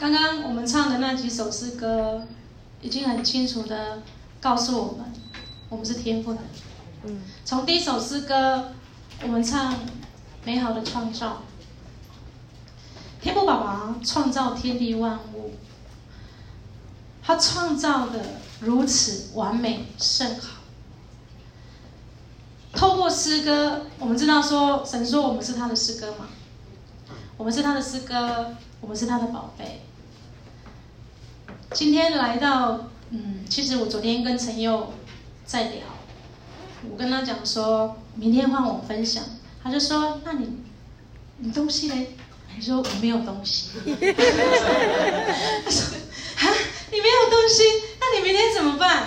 [0.00, 2.26] 刚刚我们唱的那几首诗歌，
[2.80, 4.00] 已经很清楚的
[4.40, 5.12] 告诉我们，
[5.68, 6.38] 我们是天赋的。
[7.04, 8.72] 嗯，从第一首诗歌，
[9.22, 9.74] 我们唱
[10.42, 11.42] 美好的创造。
[13.20, 15.50] 天父爸爸创造天地万物，
[17.22, 18.24] 他创造的
[18.60, 20.62] 如此完美甚好。
[22.72, 26.28] 透过诗歌，我们知道说，神说我们是他的诗歌嘛，
[27.36, 29.82] 我们是他的诗歌，我们是他的宝贝。
[31.72, 34.92] 今天来到，嗯，其实我昨天跟陈佑
[35.44, 35.82] 在聊，
[36.90, 39.22] 我跟他讲说，明天换我分享，
[39.62, 40.48] 他就说，那你，
[41.38, 42.08] 你东西嘞？
[42.56, 43.68] 你说我没有东西。
[43.84, 45.94] 他说，
[46.38, 46.50] 啊，
[46.90, 47.62] 你没有东西，
[48.00, 49.06] 那你明天怎么办？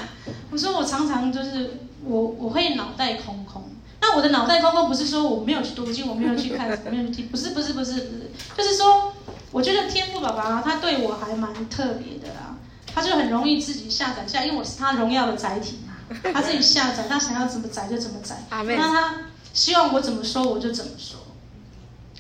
[0.50, 3.70] 我说我常常就是我我会脑袋空空。
[4.00, 9.14] 那我的脑袋空空不是说我没有去读经，我没有去看，我没有去，不是不是不是不是，就是说，
[9.52, 12.56] 我觉得天父爸爸他对我还蛮特别的啦。
[12.94, 15.94] 他就很容易自己下载下，因为我是他荣耀的载体嘛。
[16.34, 18.44] 他自己下载，他想要怎么载就怎么载。
[18.50, 19.16] 那他
[19.54, 21.20] 希望我怎么说我就怎么说。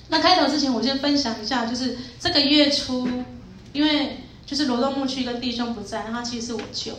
[0.07, 3.07] 那开头之前，我先分享一下，就是这个月初，
[3.71, 6.93] 因为就是罗东牧区一个弟兄不在，他其实是我舅。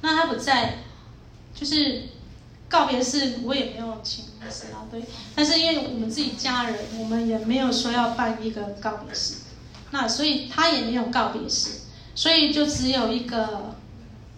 [0.00, 0.78] 那他不在，
[1.54, 2.04] 就是
[2.68, 5.02] 告别式我也没有请牧师啊，对。
[5.36, 9.34] 但是因为我们自己家人，我们也没有说要办一个告别式，
[9.90, 11.70] 那所以他也没有告别式。
[12.18, 13.76] 所以就只有一个，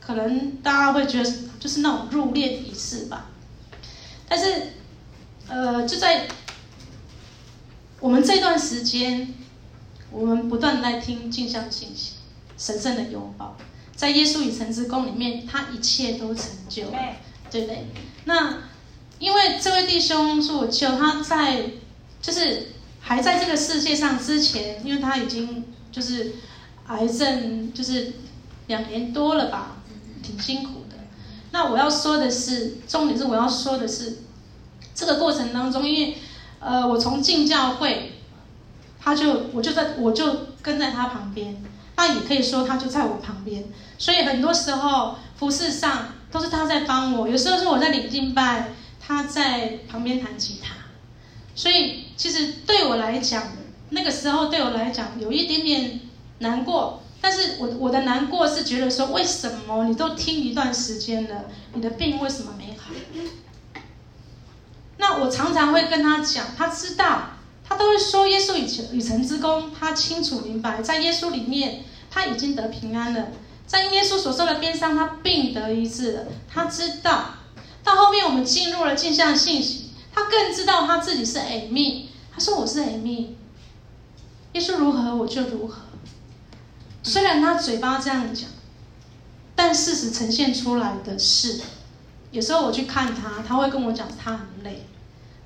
[0.00, 3.30] 可能大家会觉得就是那种入殓仪式吧。
[4.28, 4.74] 但是，
[5.48, 6.28] 呃，就在
[7.98, 9.32] 我们这段时间，
[10.10, 12.16] 我们不断在听镜像信息，
[12.58, 13.56] 神圣的拥抱，
[13.96, 16.98] 在耶稣与神之宫里面，他一切都成就了，
[17.50, 17.86] 对不对？
[18.26, 18.58] 那
[19.18, 21.62] 因为这位弟兄是我舅，他在
[22.20, 26.34] 就是还在这个世界上之前，因为他已经就是。
[26.90, 28.14] 癌症就是
[28.66, 29.76] 两年多了吧，
[30.24, 30.96] 挺辛苦的。
[31.52, 34.18] 那我要说的是，重点是我要说的是，
[34.92, 36.16] 这个过程当中，因为
[36.58, 38.14] 呃，我从进教会，
[39.00, 41.62] 他就我就在我就跟在他旁边，
[41.94, 43.66] 那也可以说他就在我旁边，
[43.96, 48.70] 所以很多时候服事上都是他在帮我，有时候是我在领敬拜，
[49.00, 50.74] 他在旁边弹吉他。
[51.54, 53.44] 所以其实对我来讲，
[53.90, 56.00] 那个时候对我来讲有一点点。
[56.40, 62.90] 难过，但是我我的难过是觉得说，为什么你都听一段时间了，你的病为什么没好？
[64.96, 73.28] 那我常常会跟他讲，他知道，他都会说耶稣已成已成之宫，他清楚明白，在耶稣里面他已经得平安了，
[73.66, 76.22] 在耶稣所受的鞭伤，他病得医治了。
[76.48, 77.34] 他知道，
[77.84, 83.26] 到后面我们进入了镜像信息，他更知道他自己是 Amy，他说我是 Amy，
[84.54, 85.82] 耶稣如何我就如何。
[87.02, 88.48] 虽然他嘴巴这样讲，
[89.54, 91.60] 但事实呈现出来的是，
[92.30, 94.86] 有时候我去看他，他会跟我讲他很累，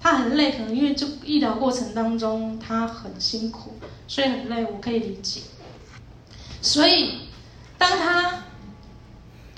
[0.00, 3.74] 他很累，可能因为就医疗过程当中他很辛苦，
[4.08, 5.42] 所以很累，我可以理解。
[6.60, 7.28] 所以
[7.78, 8.44] 当他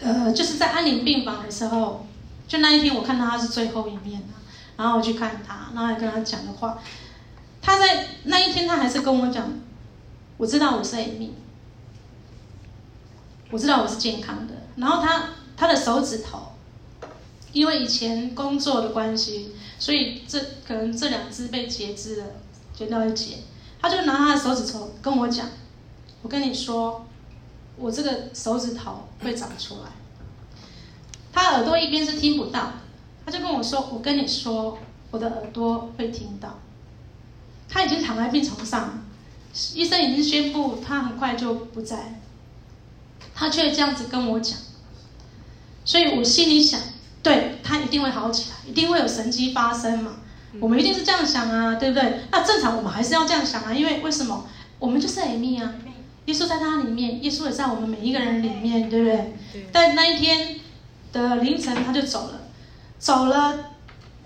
[0.03, 2.07] 呃就是在安宁病房的时候，
[2.47, 4.23] 就那一天我看到他是最后一面，
[4.77, 6.78] 然后我去看他，然后还跟他讲的话，
[7.63, 9.51] 他在那一天他还是跟我讲，
[10.37, 11.31] 我知道我是 Amy。
[13.56, 16.53] 我知道我是健康的，然后他他的手指头，
[17.55, 22.27] 因为以前工作的关系，所以这可能这两只被截肢了，
[22.75, 23.39] 截掉一截，
[23.81, 25.49] 他就拿他的手指头跟我讲，
[26.21, 27.06] 我跟你说，
[27.78, 29.89] 我这个手指头会长出来。
[31.33, 32.72] 他耳朵一边是听不到，
[33.25, 34.77] 他就跟我说，我跟你说，
[35.11, 36.59] 我的耳朵会听到。
[37.71, 39.03] 他已经躺在病床上，
[39.72, 42.21] 医生已经宣布他很快就不在。
[43.38, 44.58] 他却这样子跟我讲，
[45.84, 46.80] 所以我心里想，
[47.22, 50.12] 对，他一定会好起来，一定会有神迹发生嘛。
[50.58, 52.20] 我们一定是这样想啊，对不对？
[52.30, 54.47] 那正常我们还是要这样想啊，因为为什么？
[54.78, 55.74] 我们就是 Amy 啊，
[56.24, 59.36] 耶稣在他里面，耶稣也在我们每一个人里面，对不对？
[59.71, 60.59] 但那一天
[61.12, 62.41] 的凌晨他就走了，
[62.98, 63.72] 走了，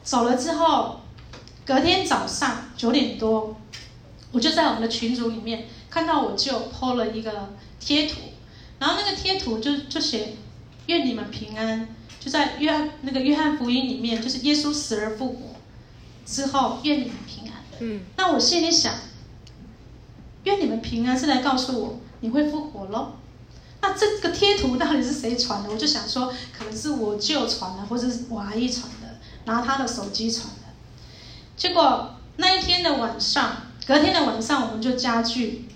[0.05, 1.01] 走了之后，
[1.67, 3.57] 隔天早上九点多，
[4.31, 8.21] 我就在我们的群组里面看到我舅 po 了一个贴图。
[8.81, 10.35] 然后那个贴图就就写，
[10.87, 11.87] 愿你们平安，
[12.19, 15.55] 就在约翰那个约翰福音里面，就是耶稣死而复活
[16.27, 17.63] 之后，愿你们平安。
[17.79, 18.93] 嗯，那我心里想，
[20.45, 23.13] 愿你们平安是来告诉我你会复活喽。
[23.83, 25.71] 那这个贴图到底是谁传的？
[25.71, 30.63] 我就想说，可能是我舅传的，或者是我阿姨传的，拿他的手机传的。
[31.57, 33.57] 结果那一天的晚上，
[33.87, 35.67] 隔天的晚上，我们就家具。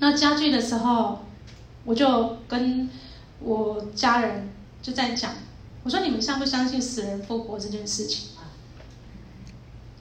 [0.00, 1.24] 那家具的时候，
[1.84, 2.88] 我就跟
[3.40, 4.50] 我家人
[4.82, 5.32] 就在讲，
[5.82, 8.28] 我说你们相不相信死人复活这件事情？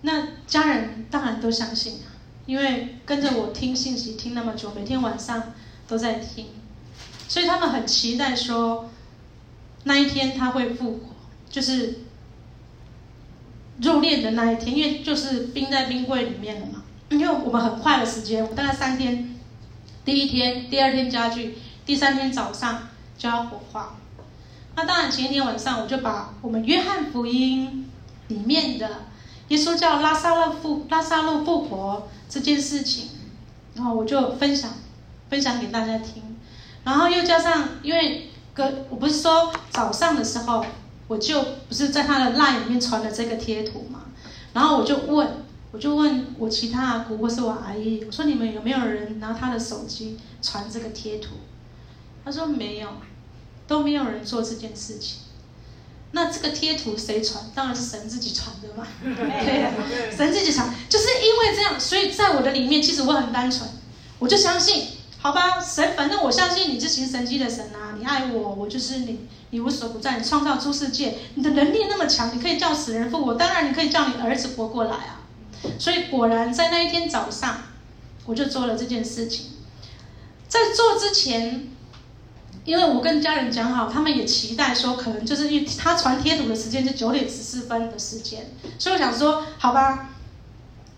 [0.02, 2.00] 那家人当然都相信，
[2.46, 5.54] 因为跟着我听信息听那么久，每天晚上
[5.88, 6.48] 都在听，
[7.28, 8.90] 所以他们很期待说
[9.86, 11.00] 那一天他会复活，
[11.50, 12.02] 就是
[13.82, 16.84] 入殓的那一天，因为就是冰在冰柜里面了嘛。
[17.10, 19.36] 因为我们很快的时间，我大概三天，
[20.04, 22.88] 第一天、第二天家具，第三天早上
[23.18, 23.98] 就要火化。
[24.76, 27.90] 那当然前一天晚上我就把我们约翰福音
[28.28, 28.90] 里面的。
[29.50, 33.10] 耶稣叫拉撒勒复拉撒路复活这件事情，
[33.76, 34.72] 然后我就分享
[35.30, 36.24] 分享给大家听，
[36.86, 40.66] 然后又加上，因为哥我不是说早上的时候
[41.08, 44.06] 我就不是在他的 line 里面传了这个贴图嘛，
[44.54, 45.28] 然后我就问
[45.72, 51.32] 我就问我其他阿姑或是我阿姨，我说你们有没有人拿他的手机传这个贴图？
[52.25, 52.88] 他说没有，
[53.68, 55.18] 都没有人做这件事情。
[56.16, 57.44] 那这个贴图谁传？
[57.56, 58.88] 当然是神自己传的嘛。
[59.04, 63.68] 对，神自己传，就是因为这样，所以在我的里面，其实我很单纯，
[64.20, 75.22] 我就相信，好吧，神，反正我相信你是行神迹的神啊，你爱我，我就是你，你无所不在，你创造出世界，你的能力那么强，你可以叫死人复活，当然你可以叫你儿子活过来啊。
[75.80, 77.58] 所以果然在那一天早上，
[78.28, 79.48] 我就做了这件事情，
[80.48, 81.70] 在做之前。
[82.65, 88.45] 因为我跟家人讲好，他们也期待说，可能就是因为他传贴图的时间是九点十四分的时间，
[88.80, 90.10] 所以我想说，好吧，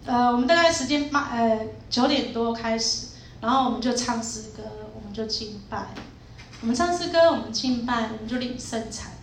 [0.05, 1.59] 呃，我们大概时间八呃
[1.89, 3.07] 九点多开始，
[3.41, 4.63] 然后我们就唱诗歌，
[4.93, 5.87] 我们就敬拜，
[6.61, 9.13] 我们唱诗歌，我们敬拜，我们就领圣餐，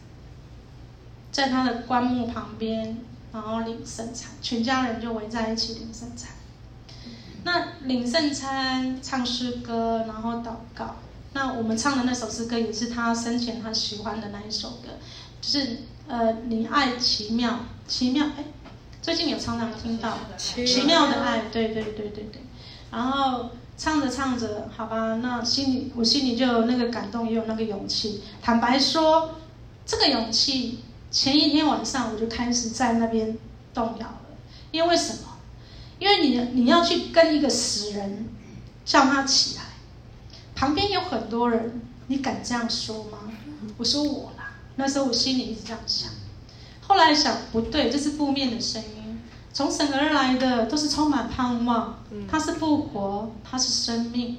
[1.31, 2.99] 在他的棺木旁边，
[3.33, 6.31] 然后领圣餐，全家人就围在一起领圣餐。
[7.45, 10.97] 那领圣餐、唱诗歌，然后祷告。
[11.63, 14.89] 那我们唱的那首诗歌也是他生前他喜欢的那一首歌，
[15.41, 15.79] 就是
[16.09, 18.45] 呃，你爱奇妙，奇妙，哎，
[19.01, 22.43] 最近有常常听到奇妙的爱，对对对对对。
[22.91, 28.23] 然后唱着唱着，好吧，那心里我心里就有那个感动，也有那个勇气。
[28.43, 29.37] 坦白说，
[29.87, 30.81] 这个勇气
[31.13, 33.39] 前一天晚上我就开始在那边
[33.73, 34.37] 动摇了，
[34.73, 35.39] 因为为什么？
[36.01, 38.29] 因为你你要去跟一个死人
[38.85, 39.63] 叫他起来。
[40.63, 43.19] 旁边有很多人，你敢这样说吗？
[43.77, 46.09] 我说我啦，那时候我心里一直这样想。
[46.87, 49.21] 后来想不对，这是负面的声音，
[49.53, 51.99] 从神而来的都是充满盼望。
[52.31, 54.37] 他是复活，他是生命，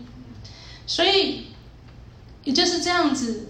[0.88, 1.48] 所以
[2.46, 3.50] 也就是这样子。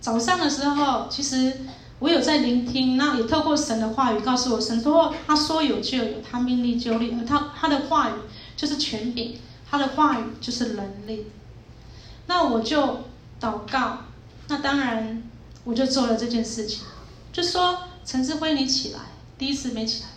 [0.00, 1.58] 早上的时候，其实
[1.98, 8.14] 我有在聆听，那也透过神的话语告诉我，神说他说有就有，他命立就立，而他他的话语
[8.56, 9.36] 就是权柄，
[9.70, 11.26] 他的话语就是能力。
[12.26, 13.04] 那我就
[13.40, 13.98] 祷告，
[14.48, 15.22] 那当然
[15.64, 16.84] 我就做了这件事情，
[17.32, 19.00] 就说陈志辉你起来，
[19.36, 20.08] 第一次没起来，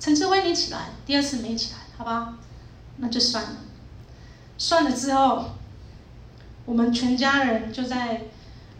[0.00, 2.34] 陈志辉你起来，第二次没起来，好吧，
[2.96, 3.56] 那就算了，
[4.56, 5.50] 算了之后，
[6.66, 8.22] 我们全家人就在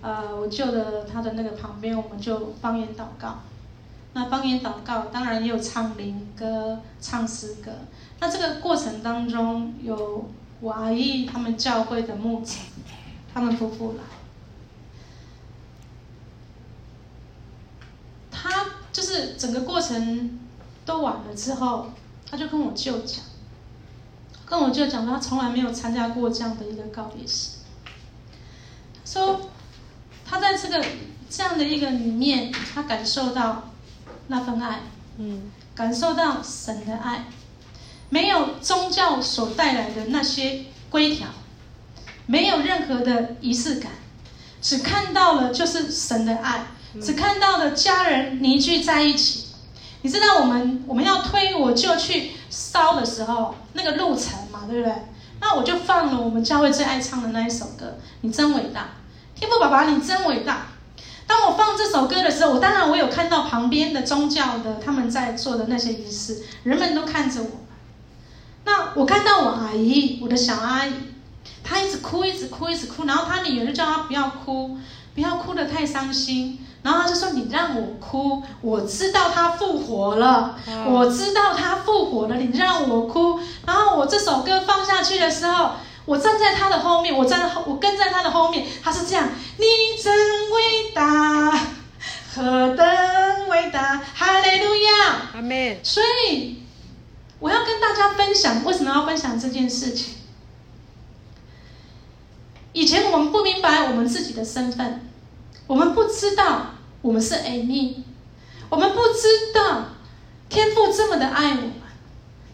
[0.01, 3.39] 呃我舅的他的那个旁边，我们就方言祷告，
[4.15, 7.71] 那方言祷告当然也有唱灵歌、唱诗歌，
[8.19, 10.29] 那这个过程当中有。
[10.61, 12.53] 我阿姨他们教会的牧者，
[13.33, 14.03] 他们夫妇来，
[18.31, 20.41] 他就是整个过程
[20.85, 21.93] 都完了之后，
[22.29, 23.25] 他就跟我舅讲，
[24.45, 27.59] 跟我舅讲说他从来没有参加过这样的一个告别式。
[28.95, 29.51] 他说，
[30.27, 30.85] 他在这个
[31.31, 33.71] 这样的一个里面，他感受到
[34.27, 34.81] 那份爱，
[35.19, 37.27] 嗯，感受到神的爱。
[38.11, 41.29] 没有宗教所带来的那些规条，
[42.27, 43.93] 没有任何的仪式感，
[44.63, 46.67] 只看到了就是神的爱，
[47.03, 49.47] 只看到了家人凝聚在一起。
[50.03, 54.95] 你知道我们我们要推我就去烧的时候，那个路程嘛，对不对？
[55.41, 57.87] 那我就放了我们教会最爱唱的那一首歌，
[58.23, 58.81] 《你真伟大》，
[59.39, 60.69] 天父爸爸，你真伟大。
[61.27, 67.51] 当我放这首歌的时候，我当然我有看到旁边的宗教的他们在做的那些仪式，人们都看着我。
[68.69, 70.93] 那我看到我阿姨，我的小阿姨，
[71.65, 73.07] 她一直哭，一直哭，一直哭。
[73.07, 74.77] 然后她女儿就叫她不要哭，
[75.15, 76.61] 不要哭得太伤心。
[76.83, 80.55] 然后她就说：“你让我哭，我知道她复活了，
[80.87, 82.37] 我知道她复活了。
[82.37, 85.71] 你让我哭。”然后我这首歌放下去的时候，
[86.05, 89.65] 我站在她的后面，我站我跟在她的后面，她是这样：“你
[90.03, 90.15] 真
[90.51, 91.59] 伟大，
[92.35, 92.87] 何等
[93.49, 96.65] 伟大，哈利路亚，阿门。”所以。
[97.41, 100.15] 我要跟大家分享，为什么要分享这件事情？
[102.73, 105.09] 以前我们不明白我们自己的身份，
[105.67, 107.97] 我们不知道我们是 Amy，
[108.69, 109.87] 我们不知道
[110.49, 111.73] 天父这么的爱我们，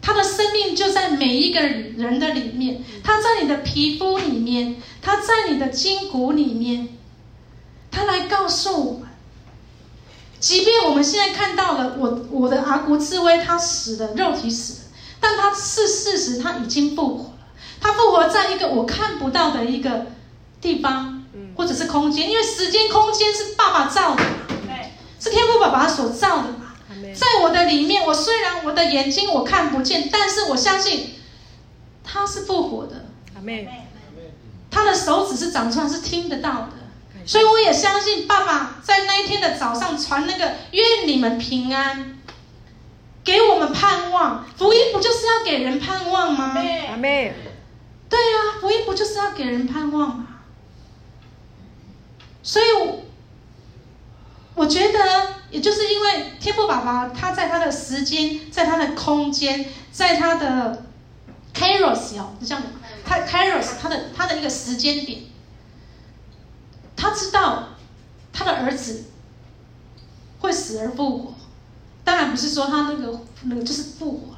[0.01, 6.89] 他的生命就在每一个人的里面，他在你的皮肤里面，他在你的筋骨里面，
[7.91, 9.04] 他来告诉我。
[10.45, 14.79] 即便我们现在看到了我我的阿古智威他死了，肉体死了，
[15.19, 17.31] 但他是事实，他已经复活了。
[17.81, 20.05] 他复活在一个我看不到的一个
[20.61, 21.25] 地方，
[21.55, 24.29] 或者是空间，因为时间空间是爸爸造的嘛，
[25.19, 26.75] 是天父爸爸所造的嘛。
[27.15, 31.15] 在我的里面，我虽然我的眼睛我看不见，但是我相信
[32.03, 33.05] 他是复活的。
[34.69, 36.84] 他的手指是长出来，是听得到的。
[37.25, 42.19] 所以我也相信爸爸在那一天的早上传那个愿你们平安，
[43.23, 44.45] 给我们盼望。
[44.55, 46.53] 福音不就是要给人盼望吗？
[46.89, 47.33] 阿妹，
[48.07, 50.27] 对啊，福音不就是要给人盼望吗？
[52.43, 52.65] 所以，
[54.53, 54.99] 我觉得，
[55.49, 60.85] 也就是因为天父爸爸他在他的时间，在他的空间，在他的
[61.55, 62.61] Kairos 哦，就这样，
[63.03, 65.21] 他 Kairos 他的他的一个时间点。
[66.95, 67.69] 他知道
[68.31, 69.05] 他的儿子
[70.39, 71.33] 会死而复活，
[72.03, 74.37] 当然不是说他那个那个就是复活了，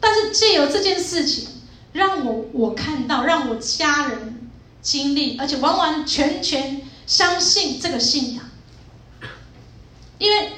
[0.00, 1.48] 但是借由这件事情，
[1.92, 4.48] 让我我看到，让我家人
[4.82, 8.44] 经历，而且完完全全相信这个信仰，
[10.18, 10.52] 因为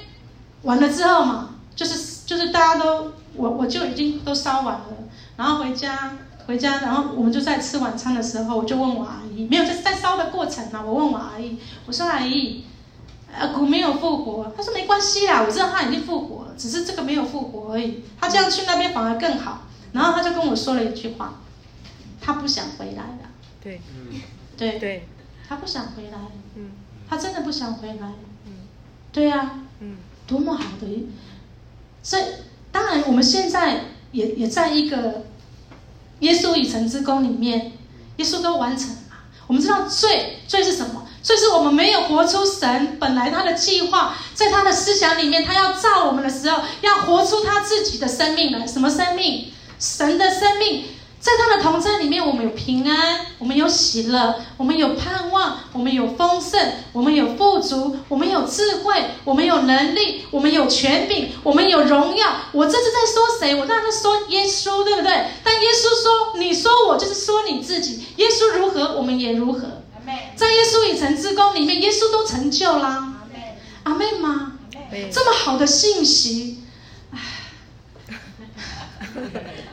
[0.63, 4.87] 完了之后嘛，就是就是大家都我我就已经都烧完了，
[5.37, 6.17] 然后回家。
[6.49, 10.83] 回家，然后我们就在吃晚餐的时候，我就问我阿姨，没有在在烧的过程呢。
[10.83, 12.65] 我问我阿姨，我说阿姨，
[13.39, 18.03] 阿古没有复活，她说没关系啦，我知道他已经复活了，只是这个没有复活而已。
[18.19, 19.65] 他这样去那边反而更好。
[19.93, 21.35] 然后他就跟我说了一句话，
[22.19, 23.29] 他不想回来了。
[23.63, 24.19] 对，嗯，
[24.57, 25.07] 对对，
[25.47, 26.19] 他不想回来，
[26.55, 26.71] 嗯，
[27.11, 28.13] 他真的不想回来，
[28.47, 28.53] 嗯，
[29.13, 29.51] 对呀，
[29.81, 31.09] 嗯，多么好的一，
[32.03, 32.23] 所以
[32.73, 35.27] 当然我们现在也也在一个。
[36.21, 37.73] 耶稣已成之功里面，
[38.17, 38.97] 耶稣都完成了。
[39.47, 41.07] 我们知道罪，罪是什么？
[41.23, 48.67] 罪是我们没有活出神本来他的计划，在他的思想里面，他要造我们的时候，要活出他自己的生命来。
[48.67, 49.53] 什么生命？
[49.79, 50.85] 神的生命。
[51.21, 62.37] 在他的同在里面，我们有平安，我们有喜乐，我们有盼望，我们有丰盛，我们有富足，我们有智慧，我们有能力，我们有权柄，我们有荣耀。
[62.53, 63.57] 我这是在说谁？
[63.57, 65.27] 我当然在说耶稣，对不对？
[65.43, 68.07] 但耶稣说：“你说我，就是说你自己。
[68.17, 69.83] 耶稣如何，我们也如何。”
[70.37, 73.15] 在耶稣已成之功里面，耶稣都成就啦。
[73.83, 74.53] 阿妹吗？
[75.13, 76.63] 这么好的信息，
[77.11, 77.19] 唉。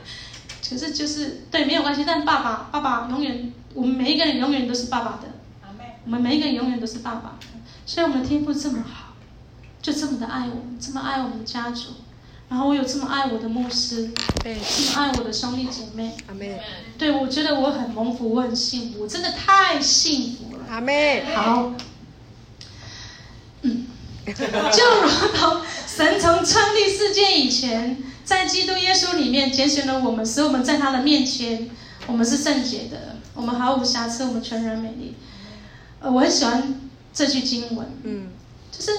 [0.70, 2.04] 可是就是对，没有关系。
[2.06, 5.30] 但爸爸，爸爸永远，我们每一个人永远都是爸爸的。
[6.06, 7.48] 我们每一个人永远都是爸爸的。
[7.86, 9.14] 所以我们的天父这么好，
[9.82, 11.90] 就这么的爱我们，这么爱我们的家族。
[12.48, 14.12] 然后我有这么爱我的牧师，
[14.44, 16.16] 对，这么爱我的兄弟姐妹。
[16.28, 16.60] 阿妹，
[16.98, 20.66] 对，我觉得我很蒙福，我很幸福，我真的太幸福了。
[20.70, 21.74] 阿妹，好。
[23.62, 23.88] 嗯，
[24.26, 27.98] 就如同神从创立世界以前。
[28.26, 31.70] 在基督耶稣里面拣选了我们，使我们在他的面前，
[32.08, 35.16] 我们是圣洁的，我们毫无瑕疵，我们全然美丽。
[36.00, 36.82] 呃，我很喜欢
[37.14, 38.30] 这句经文，嗯，
[38.72, 38.92] 就是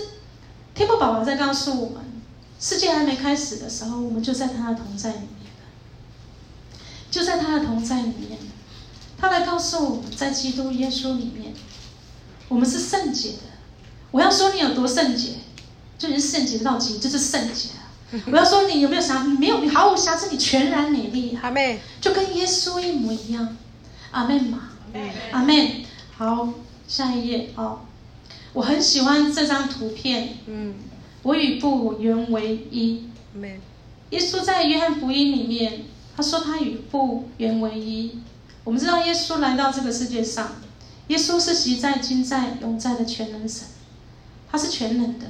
[0.75, 2.05] 天父宝宝在告诉我们，
[2.61, 5.51] 世界还没开始的时候，我们就在他的同在里面，
[7.11, 8.39] 就在他的同在里面，
[9.19, 11.53] 他来告诉我们在基督耶稣里面，
[12.49, 13.39] 我们是圣洁的。
[14.13, 15.33] 我要说你有多圣洁，
[15.99, 17.71] 就已经圣洁到极，就是圣洁。
[18.31, 19.25] 我要说，你有没有瑕？
[19.25, 21.37] 你没有，你毫无瑕疵，你全然美丽。
[21.43, 23.57] 阿妹，就跟耶稣一模一样。
[24.13, 24.71] 阿妹嘛，
[25.33, 25.85] 阿妹。
[26.17, 26.49] 好，
[26.87, 27.81] 下一页哦。
[28.53, 30.39] 我很喜欢这张图片。
[30.47, 30.75] 嗯。
[31.23, 33.09] 我与父原为一。
[34.11, 35.83] 耶稣在约翰福音里面，
[36.17, 38.21] 他说他与父原为一。
[38.63, 40.53] 我们知道耶稣来到这个世界上，
[41.09, 43.67] 耶稣是昔在、今在、永在的全能神，
[44.51, 45.27] 他是全能的，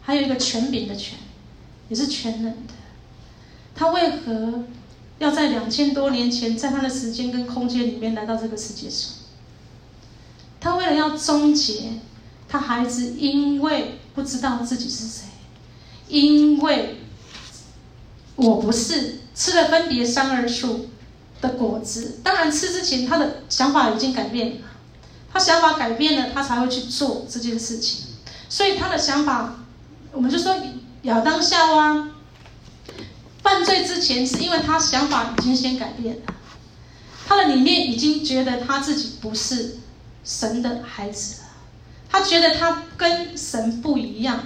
[0.00, 1.18] 还有一个权柄的权。
[1.94, 2.74] 也是全能的，
[3.72, 4.64] 他为何
[5.20, 9.10] 要在两千多年前，在他的时间跟空间里面来到这个世界上？
[10.60, 12.00] 他为了要终结
[12.48, 15.26] 他孩子，因为不知道自己是谁，
[16.08, 16.96] 因为
[18.34, 20.88] 我不是吃了分别三二树
[21.40, 22.18] 的果子。
[22.24, 24.66] 当然，吃之前他的想法已经改变了，
[25.32, 28.06] 他想法改变了，他才会去做这件事情。
[28.48, 29.60] 所以他的想法，
[30.10, 30.56] 我们就说。
[31.04, 32.08] 亚当夏娃
[33.42, 36.34] 犯罪之前，是因为他想法已经先改变了，
[37.28, 39.78] 他的里面已经觉得他自己不是
[40.24, 41.48] 神的孩子了，
[42.08, 44.44] 他觉得他跟神不一样，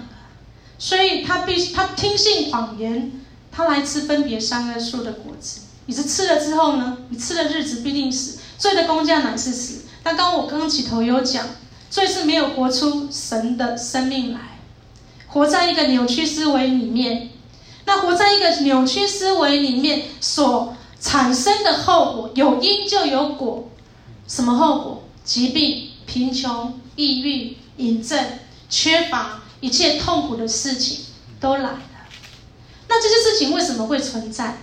[0.79, 3.13] 所以他必须他听信谎言，
[3.53, 5.61] 他来吃分别善恶树的果子。
[5.87, 6.99] 你是吃了之后呢？
[7.09, 9.83] 你吃的日子必定死，罪的工价乃是死。
[10.03, 11.47] 但刚刚我刚刚起头有讲，
[11.89, 14.41] 罪是没有活出神的生命来，
[15.29, 17.31] 活在一个扭曲思维里面。
[17.85, 23.71] 那活在一个扭曲思维里面所产生的后果，有因就有果。
[24.27, 25.05] 什么后果？
[25.25, 28.19] 疾病、贫穷、抑郁、瘾症、
[28.69, 31.05] 缺乏，一切痛苦的事情
[31.39, 31.81] 都来了。
[32.89, 34.59] 那这些事情为什么会存在？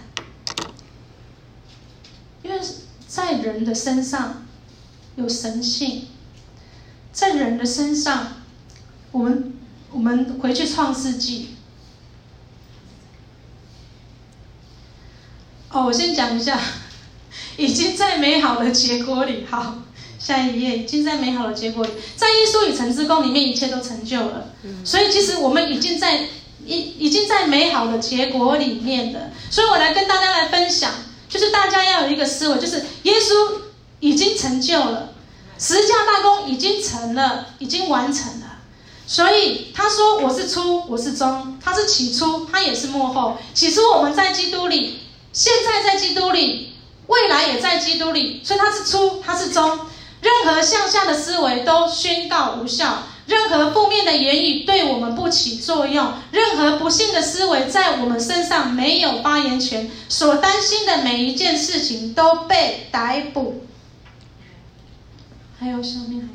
[2.44, 2.60] 因为
[3.08, 4.46] 在人的身上
[5.16, 6.08] 有神性，
[7.12, 8.34] 在人的身上，
[9.12, 9.55] 我们
[9.96, 11.52] 我们回去创世纪。
[15.72, 16.60] 哦，我先讲一下，
[17.56, 19.46] 已经在美好的结果里。
[19.50, 19.78] 好，
[20.20, 24.50] 下一页，已经在美好的结果里，在耶稣与神之宫里面，一切都成就了。
[24.84, 26.28] 所以，其实我们已经在
[26.66, 29.32] 已已经在美好的结果里面的。
[29.50, 30.92] 所以我来跟大家来分享。
[31.30, 33.62] 就是大家要有一个思维，就是耶稣
[34.00, 35.14] 已经成就了，
[35.58, 38.45] 十架大功已经成了，已经完成了。
[39.08, 43.38] 所以他说：“我是初，我是终，他是起初，他也是幕后。
[43.54, 45.00] 起初我们在基督里，
[45.32, 46.74] 现在在基督里，
[47.08, 48.42] 未来也在基督里。
[48.44, 49.80] 所以他是初，他是终。
[50.22, 59.90] 任何向下的思维都宣告无效。”任何负面的言语对我们不起作用，任何不幸的思维在我们身上没有发言权。
[60.08, 63.66] 所担心的每一件事情都被逮捕。
[65.60, 66.35] 还有下面还？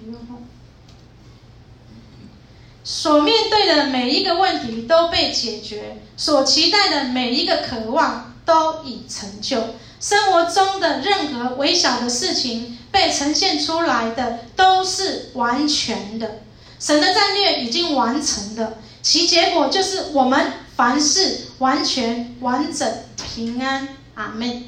[2.93, 9.77] 所面对的每一个问题都被解决，所期待的每一个渴望都已成就。
[10.01, 16.41] 生活中的任何微小的事情被呈现出来的都是完全的。
[16.81, 23.87] 神的战略已经完成了，其结果就是我们凡事完全、完整、平安。
[24.17, 24.65] 阿门。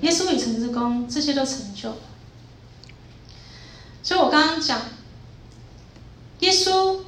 [0.00, 1.94] 耶稣与神之功，这些都成就。
[4.02, 4.80] 所以我刚刚讲，
[6.40, 7.00] 耶稣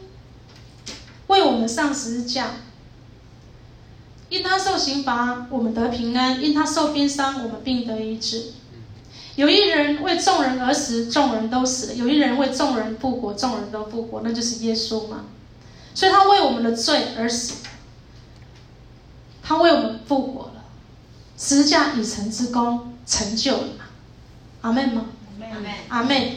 [1.31, 2.51] 为我们上十字架，
[4.29, 8.55] 因他受刑罚，我们得平安；因他受鞭伤，我们病得医治。
[9.37, 14.23] 有一人为众人而死，众人都死了；有一人为众人复活，众人都复活。
[14.25, 15.27] 那就是耶稣嘛。
[15.95, 17.65] 所以他为我们的罪而死，
[19.41, 20.65] 他为我们复活了，
[21.39, 23.85] 十字架已成之功成就了嘛。
[24.63, 25.07] 阿门吗？
[25.41, 25.73] 阿门。
[25.89, 26.33] 阿门。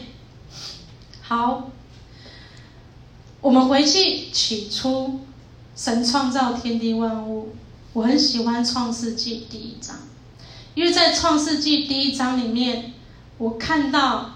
[1.22, 1.72] 好，
[3.44, 5.20] 我们回去起初，
[5.76, 7.54] 神创造天地万物。
[7.92, 9.98] 我很喜欢创世纪第一章。
[10.76, 12.94] 因为在创世纪第一章里面，
[13.38, 14.36] 我看到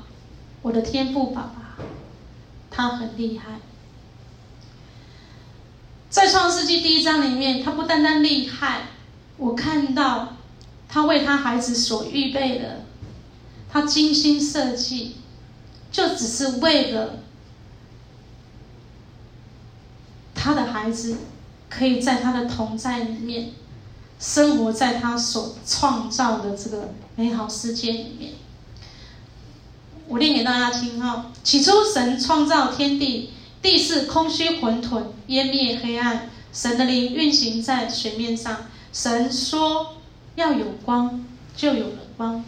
[0.62, 1.78] 我的天父爸爸，
[2.70, 3.62] 他很厉害。
[6.10, 8.90] 在创世纪第一章里面，他不单单厉害，
[9.38, 10.34] 我看到
[10.90, 12.82] 他为他孩子所预备的，
[13.72, 15.16] 他精心设计，
[15.94, 17.20] 就只是为了
[20.48, 21.18] 他的孩子
[21.70, 23.50] 可以在他的同在里面。
[24.18, 28.32] 生活在他所创造的这个美好世界里面，
[30.08, 31.26] 我念给大家听哈。
[31.44, 33.32] 起初，神创造天地，
[33.62, 36.30] 地是空虚混沌，湮灭黑暗。
[36.54, 38.58] 神的灵运行在水面上。
[38.94, 39.98] 神说
[40.36, 41.24] 要有光，
[41.56, 42.44] 就有了光。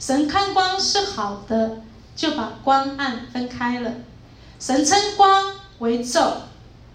[0.00, 1.80] 神看光是好的，
[2.16, 3.92] 就把光暗分开了。
[4.58, 6.32] 神称光为昼，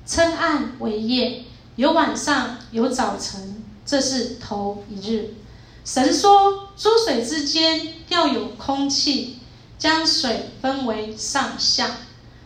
[0.06, 3.64] 称暗为夜，有晚上，有早晨。
[3.86, 5.34] 这是头一日，
[5.84, 9.40] 神说：诸水之间要有空气，
[9.78, 11.98] 将水分为上下，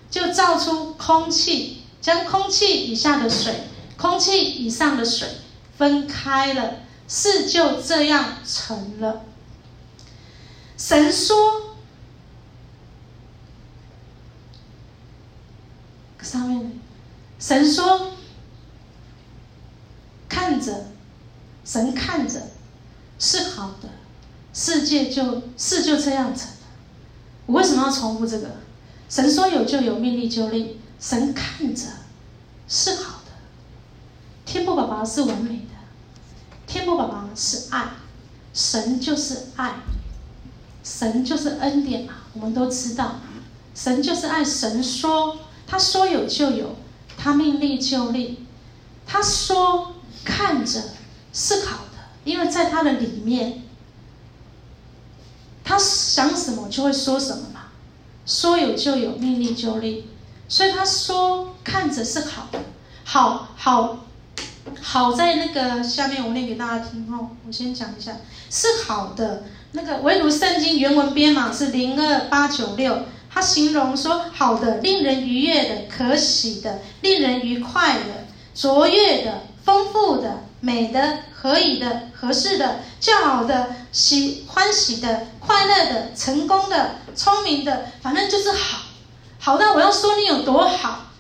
[0.10, 3.66] 就造出空气，将空气以下的水、
[3.98, 5.28] 空气以上的水
[5.78, 9.22] 分开了，事就这样成了。
[10.76, 11.76] 神说：
[16.20, 16.80] 上面，
[17.40, 18.12] 神说，
[20.28, 20.86] 看着。
[21.66, 22.42] 神看着
[23.20, 23.90] 是好的，
[24.54, 26.58] 世界就事就这样成了。
[27.46, 28.48] 我为什么要重复这个？
[29.10, 30.80] 神说有就有，命立就立。
[30.98, 31.84] 神看着
[32.70, 33.32] 是好的，
[34.46, 35.76] 天父宝宝是完美的，
[36.66, 37.90] 天父宝宝是爱，
[38.54, 39.76] 神就是爱，
[40.86, 43.18] 神就是恩典嘛，我们都知道，
[43.76, 44.42] 神就是爱。
[44.42, 46.78] 神说他说有就有，
[47.18, 48.46] 他命立就立，
[49.06, 50.82] 他说看着。
[51.34, 53.62] 是好的，因为在他的里面，
[55.64, 57.66] 他想什么就会说什么嘛。
[58.26, 60.08] 说有就有，命立就立。
[60.48, 62.60] 所以他说看着是好的，
[63.04, 64.06] 好好
[64.82, 67.30] 好在那个下面我念给大家听哦。
[67.46, 68.18] 我先讲一下，
[68.50, 69.44] 是好的。
[69.74, 73.04] 那个唯独圣经原文编码是零二八九六，
[73.38, 88.80] 他形容说好的，令人愉悦的，可喜的，令人愉快的，卓越的，丰富的，美的，合宜的，合适的，较好的，喜欢喜的，快乐的，成功的，聪明的，反正就是好。
[89.38, 91.12] 好到我要说你有多好，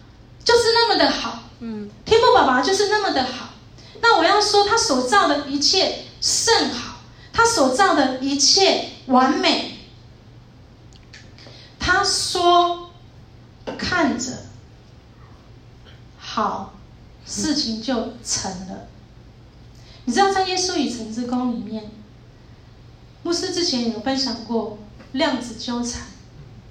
[0.43, 1.43] 就是那么的好。
[1.60, 3.49] 嗯，天父爸爸就是那么的好。
[4.01, 6.97] 那我要说他所造的一切甚好，
[7.32, 9.77] 他所造的一切完美。
[11.88, 12.89] 他说
[13.78, 14.39] 看着
[16.19, 16.73] 好，
[17.26, 18.89] 事情就成了。
[20.04, 21.89] 你知道在耶稣与城之宫里面，
[23.23, 24.80] 牧师之前有分享过
[25.13, 26.08] 量子纠缠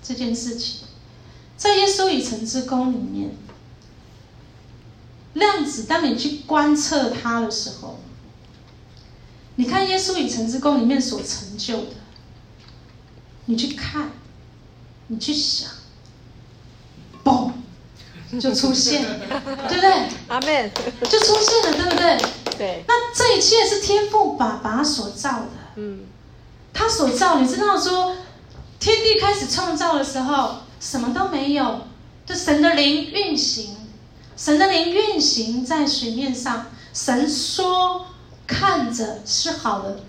[0.02, 0.86] 这件事情。
[1.56, 3.30] 在耶稣与城之宫里面，
[5.32, 8.00] 量子，当你去观测它的时候，
[9.54, 11.94] 你看耶稣与城之宫里面所成就的，
[13.46, 14.10] 你去看，
[15.08, 15.70] 你去想，
[17.24, 17.52] 嘣，
[18.40, 19.18] 就出现了，
[19.68, 20.08] 对不对？
[20.28, 20.70] 阿门，
[21.10, 22.18] 就出现了，对不对？
[22.56, 22.84] 对。
[22.88, 26.00] 那这一切是天父爸爸所造的，嗯，
[26.72, 28.16] 他所造，你知道说，
[28.78, 30.58] 天地开始创造的时候。
[30.78, 31.86] 什么都没有，
[32.26, 33.74] 就神的灵运行，
[34.36, 36.66] 神的灵运行在水面上。
[36.92, 38.04] 神说
[38.46, 40.00] 看着是好的，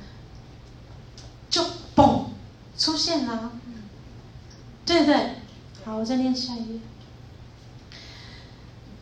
[1.49, 1.63] 就
[1.95, 2.25] 嘣
[2.77, 3.51] 出现了，
[4.87, 5.15] 对不对？
[5.85, 6.79] 好，我再念下一页。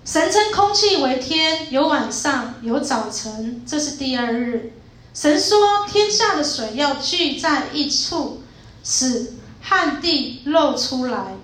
[0.03, 4.73] 神称空气为天，有晚上，有早晨，这是第二日。
[5.13, 8.41] 神说天下的水要聚在一处，
[8.83, 11.35] 使旱地露出来。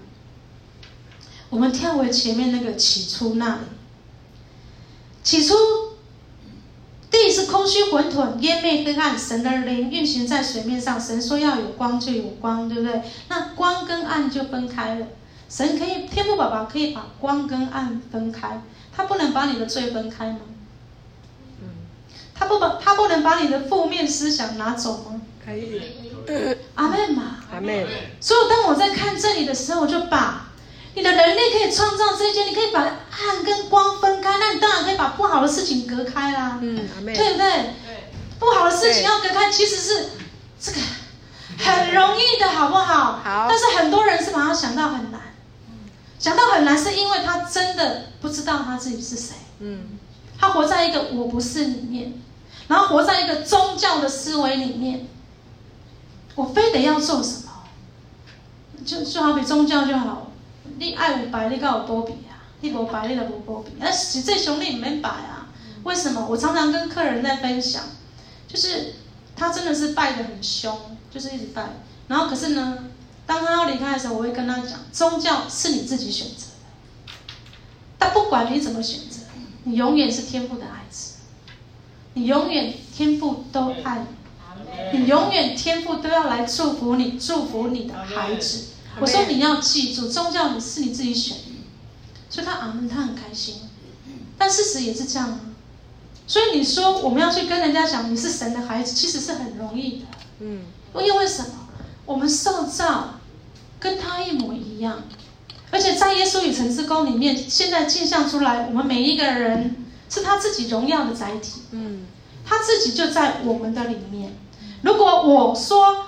[1.50, 3.62] 我们跳回前面那个起初那里。
[5.24, 5.54] 起初，
[7.12, 11.00] 地是空虚混沌，烟魅黑暗，神的灵运行在水面上。
[11.00, 13.02] 神说要有光，就有光，对不对？
[13.28, 15.08] 那光跟暗就分开了。
[15.50, 18.62] 神可以，天父宝宝可以把光跟暗分开，
[18.96, 20.40] 他不能把你的罪分开吗？
[22.34, 25.22] 他不把，他不能把你的负面思想拿走吗？
[25.46, 25.82] 可以。
[26.76, 27.40] 阿妹嘛。
[27.54, 27.86] 阿妹。
[28.22, 30.48] 所以当我在看这里的时候，我就把。
[30.94, 36.76] 你的能力可以创造这些，你可以把暗跟光分开，那你当然可以把不好的事情隔开啦，嗯，
[37.06, 37.38] 对不对？
[37.38, 40.10] 对，不好的事情要隔开，其实是
[40.60, 40.80] 这个
[41.60, 43.22] 很容易的，好不好？
[43.24, 43.48] 好。
[43.50, 45.22] 但是很多人是把它想到很难，
[46.20, 49.98] 想到很难，是因为他真的不知道他自己是谁，嗯，
[50.38, 52.22] 他活在一个我不是里面，
[52.68, 55.08] 然后活在一个宗教的思维里面，
[56.36, 57.64] 我非得要做什么，
[58.86, 60.28] 就就好比宗教就好。
[60.78, 62.42] 你爱有拜，你敢有保庇啊？
[62.62, 63.72] 你无拜，你就无保庇。
[63.78, 65.48] 那实际上你唔免拜啊？
[65.84, 66.28] 为什么？
[66.30, 67.84] 我常常跟客人在分享，
[68.48, 68.96] 就是
[69.36, 70.78] 他真的是拜得很凶，
[71.10, 71.70] 就是一直拜。
[72.08, 72.78] 然后可是呢，
[73.26, 77.24] 当他要离开的时候，我会跟他讲，宗教是你自己选择的。
[77.98, 79.22] 但不管你怎么选择，
[79.64, 81.14] 你永远是天父的孩子，
[82.14, 84.06] 你永远天父都爱
[84.92, 88.71] 你，你永远天父都要来祝福你，祝福你的孩子。
[89.00, 91.64] 我说你要记住，宗教你是你自己选的，
[92.30, 93.56] 所以他阿门，他很开心。
[94.38, 95.40] 但事实也是这样啊。
[96.28, 100.06] 所以你说我们要去跟人家讲你是神的孩子，其实是很容易的。
[100.40, 100.64] 嗯。
[100.96, 101.70] 因为为什么？
[102.06, 103.20] 我们受造
[103.80, 105.04] 跟他一模一样，
[105.72, 111.62] 而且在耶稣与城市宫里面，现在镜像出来，我们每一个人是他自己荣耀的载体。
[111.72, 112.06] 嗯。
[112.46, 114.36] 他自己就在我们的里面。
[114.82, 116.08] 如果我说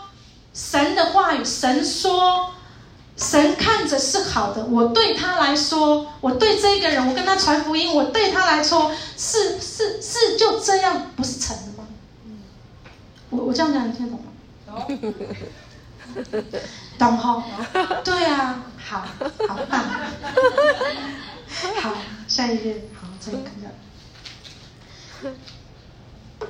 [0.53, 2.49] 神的话语，神说。
[3.15, 11.87] 神看着是好的，我对他来说，我对这个人，我跟他传福音，我对他来说是是是就这样，不是成了吗？
[13.29, 14.25] 我我这样讲你听懂吗？
[16.97, 17.43] 懂哈？
[18.03, 19.05] 对啊，好，
[19.47, 19.79] 好棒，
[21.81, 21.95] 好，
[22.27, 23.69] 下一页，好，这里看到。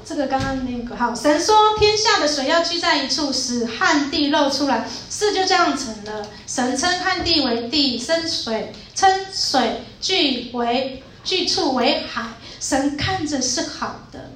[0.05, 6.27] 这个刚刚那个好，神说天下的水要聚在一处，使旱地露出来，事就这样成了。
[6.45, 12.33] 神称旱地为地，生水，称水聚为聚处为海。
[12.59, 14.31] 神看着是好的，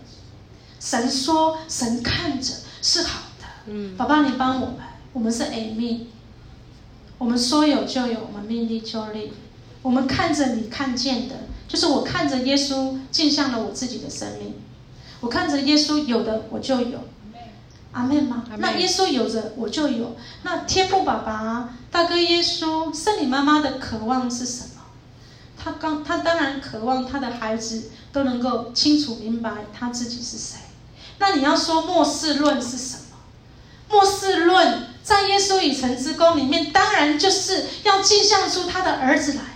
[0.79, 3.45] 神说神看着是好的。
[3.67, 4.77] 嗯，宝宝你帮我们，
[5.13, 6.01] 我们是 Amen，
[7.17, 9.31] 我们说有就有，我们命立就立，
[9.81, 11.35] 我们看着你看见的，
[11.67, 14.55] 就是我看着耶稣镜像了我自己的生命。
[15.19, 16.99] 我看着耶稣有的我就有，
[17.91, 18.43] 阿门吗？
[18.57, 20.15] 那耶稣有着，我就有。
[20.43, 24.81] 那天父爸爸、大哥耶稣、圣灵妈妈的渴望是什么？
[25.57, 30.59] 他刚，他当然渴望他的孩子都能够清楚明白他自己是谁。
[31.17, 33.17] 那你要说末世论是什么？
[33.89, 39.47] 末世论在耶稣与神之宫里面，当然就是要镜像出他的儿子来了。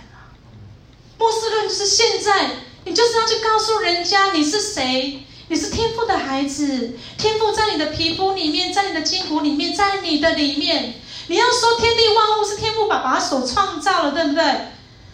[1.18, 2.50] 末世论就是现在，
[2.84, 5.24] 你就是要去告诉人家你是谁。
[5.52, 10.94] 你是天父的孩子，天父在你的皮肤里面，在你的筋骨里面，在你的里面。
[11.26, 14.42] 你要说天地万物是天父爸爸所创造的，对不对？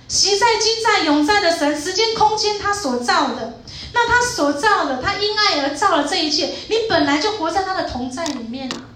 [0.06, 3.60] 昔在、今在、永在的神，时间、空间他所造的，
[3.92, 6.54] 那他所造的，他因爱而造了这一切。
[6.68, 8.94] 你本来就活在他的同在里面啊！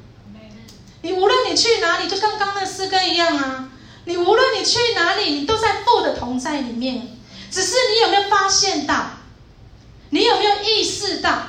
[1.02, 3.68] 你无论你去哪里，就跟刚刚那诗歌一样啊！
[4.04, 7.18] 你无论你去哪里，你都在父的同在里面。
[7.50, 8.94] 只是你有没有发现到？
[10.12, 11.42] 你有没有意识到？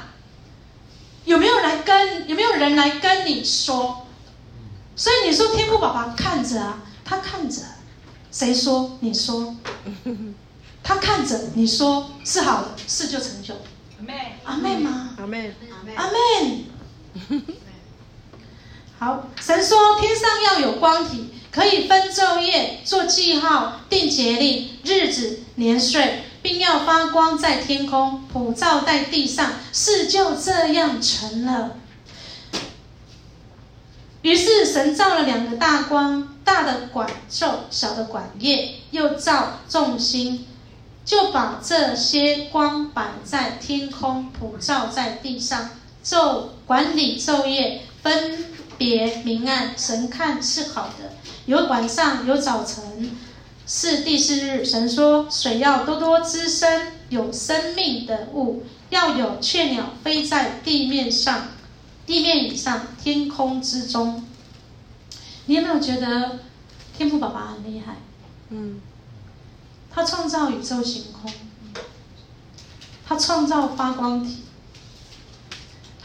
[1.25, 4.07] 有没有来跟有没有人来跟你说？
[4.95, 7.61] 所以你说天父爸爸看着啊，他看着，
[8.31, 8.97] 谁说？
[9.01, 9.55] 你说，
[10.81, 13.53] 他看着你说是好的，事就成就。
[13.99, 15.09] 阿妹，阿妹吗？
[15.17, 15.53] 阿妹，
[15.95, 16.65] 阿妹。
[18.97, 26.23] 好，神说天上要有光体，可以分昼夜，做记号，定节令，日子年岁。
[26.43, 31.77] 并要发光在天空，普照在地上，事就这样成了。
[34.21, 40.45] 于是神造了两个大光，大的管昼，小的管夜，又造众星，
[41.03, 45.69] 就把这些光摆在天空，普照在地上，
[46.05, 48.45] 昼管理昼夜，分
[48.77, 49.73] 别明暗。
[49.77, 51.13] 神看是好的，
[51.45, 53.17] 有晚上，有早晨。
[53.65, 61.47] 是第四日，神说：“水要多多滋生有生命的物，要有雀鸟飞在地面上，
[62.05, 64.25] 地面以上，天空之中。”
[65.47, 66.39] 你有没有觉得
[66.97, 67.95] 天赋爸爸很厉害？
[68.49, 68.81] 嗯，
[69.89, 71.31] 他创造宇宙星空，
[73.07, 74.43] 他创造发光体，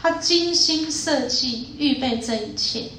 [0.01, 2.91] 他精心设计预备这一切，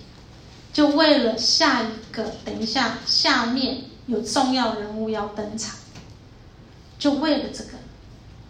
[0.72, 2.34] 就为了下一个。
[2.44, 3.89] 等一下，下面。
[4.10, 5.76] 有重要人物要登场，
[6.98, 7.70] 就为了这个。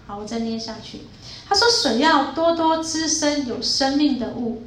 [0.07, 1.03] 好，我再念下去。
[1.49, 4.65] 他说：“水要多多滋生有生命的物。”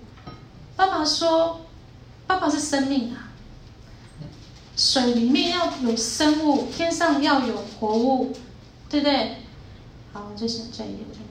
[0.78, 1.62] 爸爸说
[2.26, 3.34] ：“爸爸是生命啊，
[4.78, 8.32] 水里面要有生物，天上要有活物，
[8.90, 9.38] 对不对？”
[10.14, 11.23] 好，我就想这一点。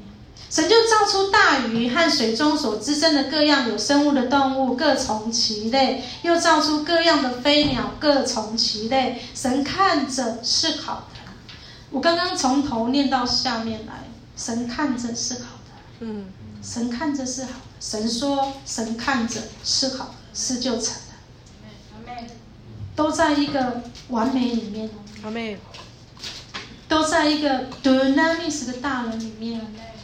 [0.52, 9.22] 神就造出大鱼和水中所滋生的各样有生物的动物，各从其类；又造出各样的飞鸟，各从其类。
[9.34, 11.20] 神看着是好的。
[11.90, 14.04] 我刚刚从头念到下面来，
[14.36, 15.72] 神看着是好的。
[16.00, 16.26] 嗯，
[16.62, 17.80] 神看着是好的。
[17.80, 22.14] 神说，神看着是好的，事就成了。
[22.94, 24.90] 都在一个完美里面。
[26.86, 29.62] 都在一个 dunamis 的大能里面。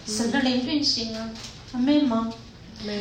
[0.08, 1.28] 神的灵运行啊，
[1.72, 2.32] 阿妹吗？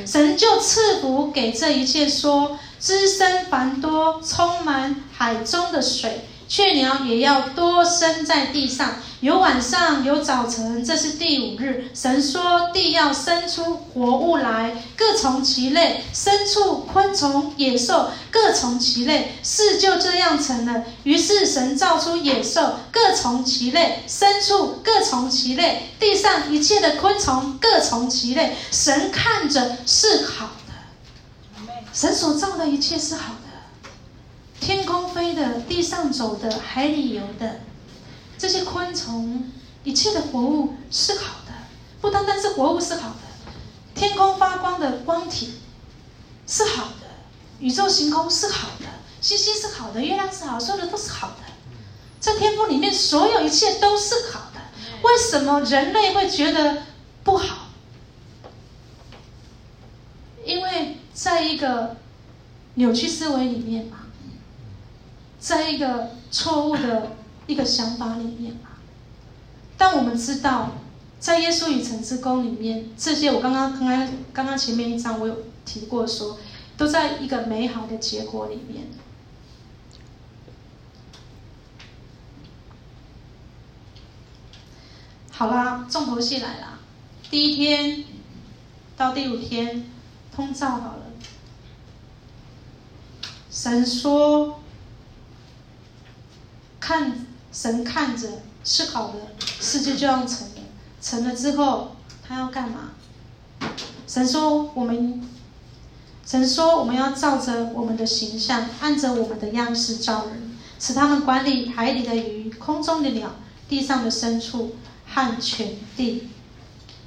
[0.05, 6.25] 神就赐福给这一切说，说滋生繁多，充满海中的水。
[6.47, 11.91] 雀鸟也要多生在地上，有晚上，有早晨，这是第五日。
[11.93, 19.35] 神说：“地要生出活物来，各从其类；牲畜、昆虫、野兽，各从其类。
[19.43, 20.85] 事就这样成了。
[21.03, 28.55] 于是神造出野兽，各从其类；牲畜，各从其类；地上一切的昆虫，各从其类。
[28.71, 33.46] 神看着是好的，神所造的一切是好的。”
[34.59, 37.61] 天空飞的，地上走的，海里游的，
[38.37, 39.51] 这些昆虫，
[39.83, 41.53] 一切的活物是好的，
[42.01, 43.51] 不单单是活物是好的，
[43.95, 45.53] 天空发光的光体
[46.45, 47.07] 是好的，
[47.59, 48.85] 宇宙星空是好的，
[49.21, 51.43] 星星是好的，月亮是好，所有的都是好的，
[52.19, 54.59] 在天空里面所有一切都是好的，
[55.03, 56.83] 为什么人类会觉得
[57.23, 57.67] 不好？
[60.43, 61.97] 因为在一个
[62.73, 63.99] 扭曲思维里面嘛。
[65.47, 68.71] 在一个错误的一个想法里面嘛，
[69.77, 70.71] 但我们知道，
[71.21, 76.37] 在耶稣与神之宫里面，这些我刚刚刚刚刚刚前面一章我有提过说，
[76.75, 78.87] 都在一个美好的结果里面。
[85.31, 86.79] 好啦，重头戏来了，
[87.31, 88.03] 第一天
[88.97, 89.85] 到第五天
[90.35, 91.05] 通照好了，
[93.49, 94.59] 神说。
[96.87, 97.11] 看
[97.51, 98.29] 神看着
[98.63, 99.15] 是好的，
[99.59, 100.53] 事就这样成了。
[101.01, 102.91] 成了之后，他要干嘛？
[104.07, 105.21] 神说：“我们
[106.25, 113.35] 神说我们要照着我们的形象，按着我们的样式造人，使他们管理海里的鱼、空中的鸟、
[113.67, 116.29] 地上的牲畜和全地，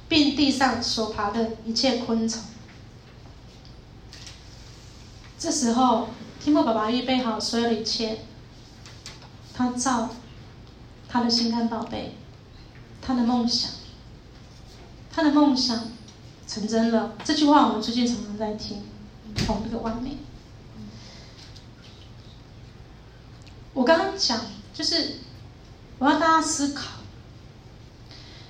[0.07, 2.39] 并地上所爬的一切昆虫。
[5.39, 8.19] 这时候，提莫爸爸预备好所有的一切，
[9.53, 10.09] 他造
[11.07, 12.15] 他的心肝宝贝，
[13.01, 13.71] 他的梦想，
[15.11, 15.89] 他的梦想
[16.47, 17.13] 成真了。
[17.23, 18.83] 这句话我们最近常常在听，
[19.35, 20.17] 同一个完美。
[23.73, 24.41] 我刚刚讲，
[24.73, 25.19] 就是
[25.97, 26.99] 我要大家思考，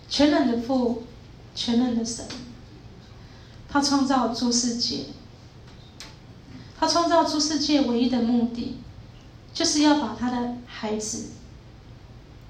[0.10, 1.04] 全能的父，
[1.54, 2.26] 全能的神，
[3.70, 5.06] 他创造诸世界。
[6.80, 8.82] 他创造诸世界唯一的目的，
[9.54, 11.32] 就是要把他的孩子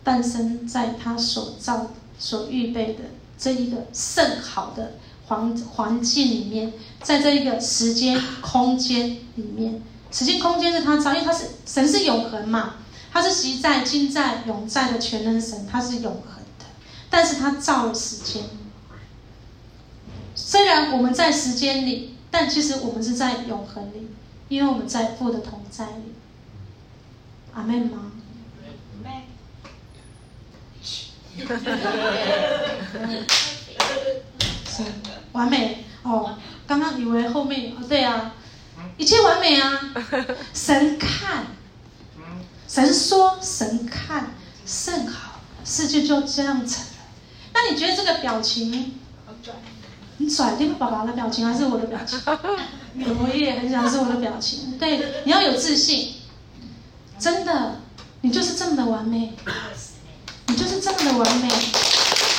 [0.04, 3.00] 诞生在他所造、所预备的
[3.38, 4.94] 这一个甚好的
[5.28, 12.76] 环环境里面，在这一个时间空间里面，时间空间是他造，因为他是神是永恒嘛，
[13.12, 16.66] 他是昔在、今在、永在的全能神，他是永恒的，
[17.10, 18.44] 但是他造了时间。
[20.36, 24.08] 虽然我们在时间里，但其实我们是在永恒里。
[24.50, 26.11] 因为我们在父的同在里，
[27.54, 28.12] 阿门吗？
[34.68, 34.84] 是
[35.32, 36.38] 完美哦。
[36.68, 38.36] 刚刚以为后面哦，对啊，
[38.98, 39.94] 一切完美啊。
[40.54, 41.48] 神看，
[42.68, 44.32] 神说，神看
[44.66, 46.92] 甚好，世界就这样成了。
[47.54, 49.00] 那你觉得这个表情？
[50.18, 52.20] 你甩这个爸爸的表情还是我的表情？
[52.96, 54.78] 我也很想是我的表情。
[54.78, 56.14] 对，你要有自信，
[57.22, 57.80] 真的，
[58.22, 59.34] 你就是这么的完美，
[60.48, 61.48] 你就是这么的完美。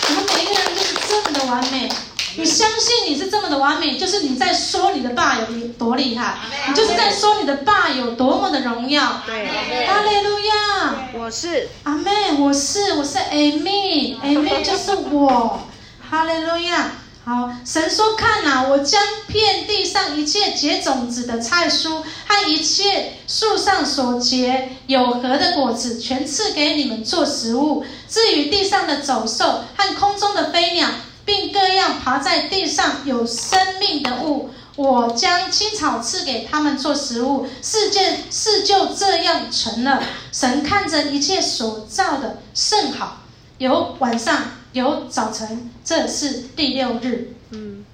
[0.08, 1.88] 我们每一个人就是这么的完美。
[2.34, 5.46] 你相信你是这么的完美，就是你在说你的爸有
[5.78, 6.34] 多厉害，
[6.66, 9.22] 你就是在说你的爸有多么的荣耀。
[9.24, 9.46] 对，
[9.86, 15.68] 哈利路亚，我是阿妹，我是我是 Amy，Amy 就是我，
[16.10, 16.90] 哈利路亚。
[17.24, 27.84] 好，神说：“看哪，我将遍地上一切结种子的菜蔬和一切树上所结有核的果子，全赐给你们做食物。
[28.08, 30.88] 至于地上的走兽和空中的飞鸟，
[31.24, 37.46] 并各样爬在地上有生命的物，我将青草赐给他们做食物。
[37.62, 40.02] 世界事就这样成了。
[40.32, 43.18] 神看着一切所造的甚好，
[43.58, 47.34] 有晚上。”有早晨，这是第六日。
[47.50, 47.84] 嗯，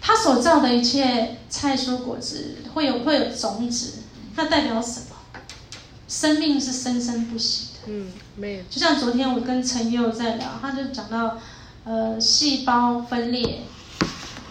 [0.00, 3.94] 他所造的一切菜蔬果子会有会有种子，
[4.36, 5.16] 那代表什么？
[6.06, 7.78] 生命是生生不息的。
[7.86, 8.62] 嗯，没有。
[8.68, 11.38] 就像昨天我跟陈佑在聊，他就讲到，
[11.84, 13.62] 呃，细胞分裂，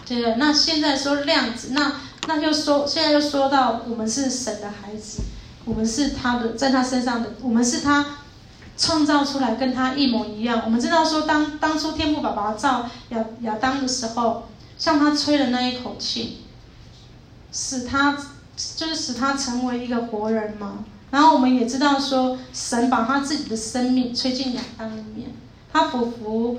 [0.04, 0.34] 对。
[0.34, 5.22] 那现在说量子，那那就说现在又说到我们是神的孩子，
[5.64, 8.18] 我们是他的，在他身上的，我们是他。
[8.76, 10.62] 创造出来跟他一模一样。
[10.64, 16.38] 我们知道说当，当初天父爸爸造亚亚当的时候，向他吹的那一口气，
[17.52, 18.16] 使他
[18.76, 20.84] 就是使他成为一个活人嘛。
[21.10, 25.30] 然后我们也知道说，神把他自己的生命吹进亚当里面，
[25.70, 26.58] 他俯伏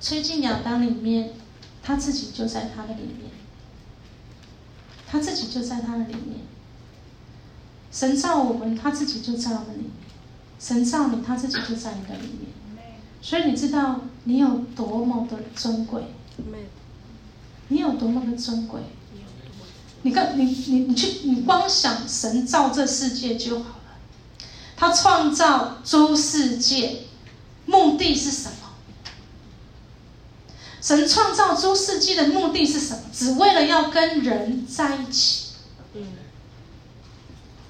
[0.00, 1.32] 吹进亚当里面，
[1.82, 3.30] 他自己就在他的里面，
[5.06, 6.40] 他自己就在他的里面。
[7.92, 9.90] 神造我们，他自己就在我们里面。
[10.58, 12.52] 神造你，他自己就在你的里面，
[13.20, 16.04] 所以你知道你有多么的尊贵，
[17.68, 18.80] 你有多么的尊贵。
[20.02, 23.98] 你看，你你你去，你光想神造这世界就好了。
[24.76, 27.04] 他创造诸世界，
[27.64, 28.54] 目的是什么？
[30.82, 33.00] 神创造诸世界的目的是什么？
[33.12, 35.54] 只为了要跟人在一起。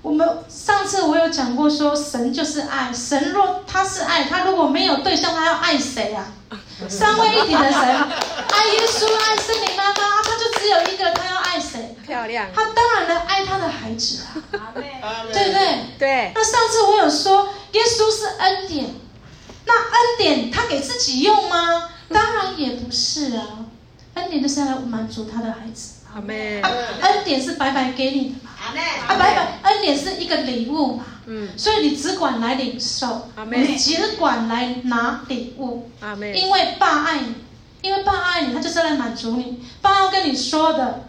[0.04, 6.26] 我们上次我有讲过，说神就是爱，神若他是爱，他如果没有对象，他要爱谁啊？
[6.86, 11.96] 三位一体的神，爱耶稣，爱圣灵妈妈，他就只有一个，他要爱谁？
[12.04, 12.48] 漂亮。
[12.54, 15.78] 他当然了，爱他的孩子啊，对不对？
[15.98, 16.32] 对。
[16.34, 18.94] 那上次我有说，耶稣是恩典，
[19.64, 21.88] 那恩典他给自己用吗？
[22.10, 23.64] 当然也不是啊，
[24.14, 25.93] 恩典就是要来满足他的孩子。
[26.14, 28.50] 阿妹，恩典是白白给你的嘛？
[29.08, 31.04] 啊，白白恩典是一个礼物嘛？
[31.26, 35.90] 嗯，所以你只管来领受，你只管来拿礼物。
[36.00, 37.34] 阿妹，因为爸爱你，
[37.82, 39.64] 因为爸爱你，他就是来满足你。
[39.82, 41.08] 爸要跟你说的，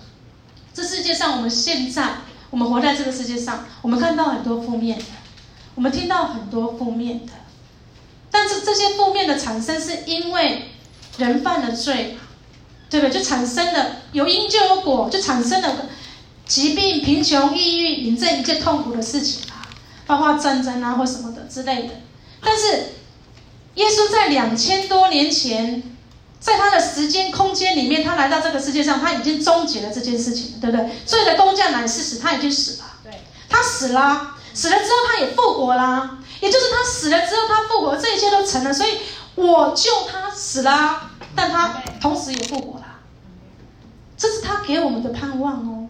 [0.73, 2.15] 这世界上我们现在，
[2.49, 5.05] 我们活在这个世界上，我们看到很多负面的，
[5.75, 7.33] 我们听到很多负面的，
[8.31, 10.71] 但是这些负面的产生是因为
[11.19, 12.17] 人犯了罪。
[12.95, 13.19] 对不对？
[13.19, 15.87] 就产生了有因就有果，就产生了
[16.45, 19.67] 疾病、贫穷、抑郁，引这一切痛苦的事情啊，
[20.07, 21.89] 包括战争啊或什么的之类的。
[22.41, 22.93] 但是，
[23.73, 25.83] 耶稣在两千多年前，
[26.39, 30.89] 在他的时间空间里面，他来到这个世界上，他已经终结了这件事情，对不对？
[31.05, 32.85] 罪的工匠乃是死，他已经死了。
[33.03, 33.11] 对，
[33.49, 38.71] 他死了，死了之后他也复活了，也就是他死了之后他复活，这一切都成了。
[38.71, 38.91] 所以，
[39.35, 42.84] 我救他死了，但他同时也复活了。
[44.65, 45.87] 给我们的盼望哦。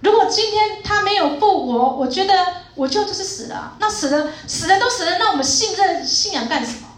[0.00, 2.32] 如果今天他没有复活，我觉得
[2.74, 3.76] 我就就是死了。
[3.80, 6.88] 那死了，死了都死了，那我们信任信仰干什么？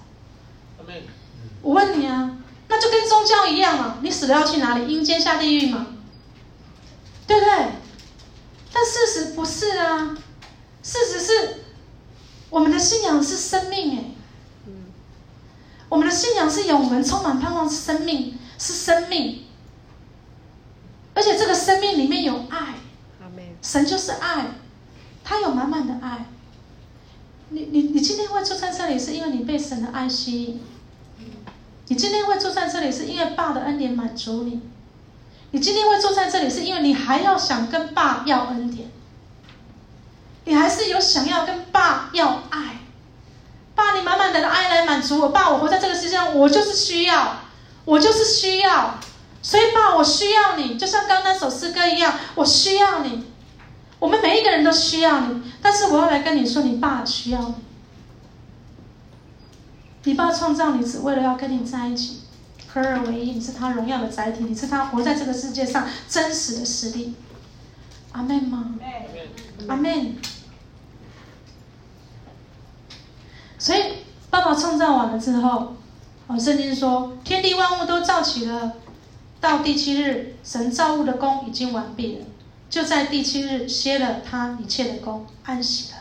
[1.62, 2.38] 我问你啊，
[2.68, 3.98] 那就跟宗教一样嘛。
[4.02, 4.92] 你死了要去哪里？
[4.92, 5.86] 阴间下地狱吗？
[7.26, 7.52] 对不对？
[8.72, 10.16] 但事实不是啊。
[10.82, 11.64] 事实是，
[12.50, 14.04] 我们的信仰是生命哎。
[15.88, 19.44] 我们的信仰是永恒、充满盼望，是生命，是生命。
[21.18, 22.74] 而且这个生命里面有爱，
[23.60, 24.52] 神就是爱，
[25.24, 26.26] 他有满满的爱。
[27.48, 30.62] 你你你今天会坐在这里，是因为你被神的爱吸引。
[31.88, 34.60] 你今天会坐在这里，是因为爸的恩典满足你。
[35.50, 38.88] 你今天会坐在这里，是因为你还要想跟爸要恩典。
[40.44, 42.78] 你还是有想要跟爸要爱，
[43.74, 45.30] 爸，你满满的爱来满足我。
[45.30, 47.40] 爸，我活在这个世界上，我就是需要，
[47.84, 49.00] 我就是需要。
[49.48, 53.24] 所以，爸，我需要你，就像刚刚那首诗歌一样，我需要你。
[53.98, 57.54] 我们每一个人都需要你，但是我要来跟你说，你爸需要你。
[60.04, 62.24] 你爸创造你只为了要跟你在一起，
[62.70, 67.14] 合二为一，你是他荣耀的载体，你是他活在这个世界上真实的实力。
[68.12, 68.74] 阿门吗？
[69.66, 70.14] 阿门。
[73.58, 73.80] 所以，
[74.28, 75.74] 爸爸创造完了之后，
[76.26, 78.74] 哦，圣经说，天地万物都造起了。
[79.40, 82.26] 到第七日，神造物的工已经完毕了，
[82.68, 85.98] 就在第七日歇了他一切的工，安息了。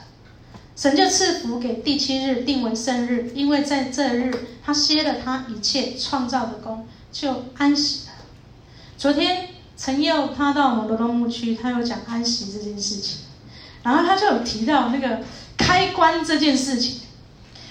[0.75, 4.31] 神就赐福给第七日，定为圣日，因为在这日
[4.63, 8.13] 他歇了他一切创造的工，就安息了。
[8.97, 13.19] 昨天陈佑他到我们罗东牧区，他有讲安息这件事情，
[13.83, 15.21] 然后他就有提到那个
[15.57, 17.01] 开关这件事情。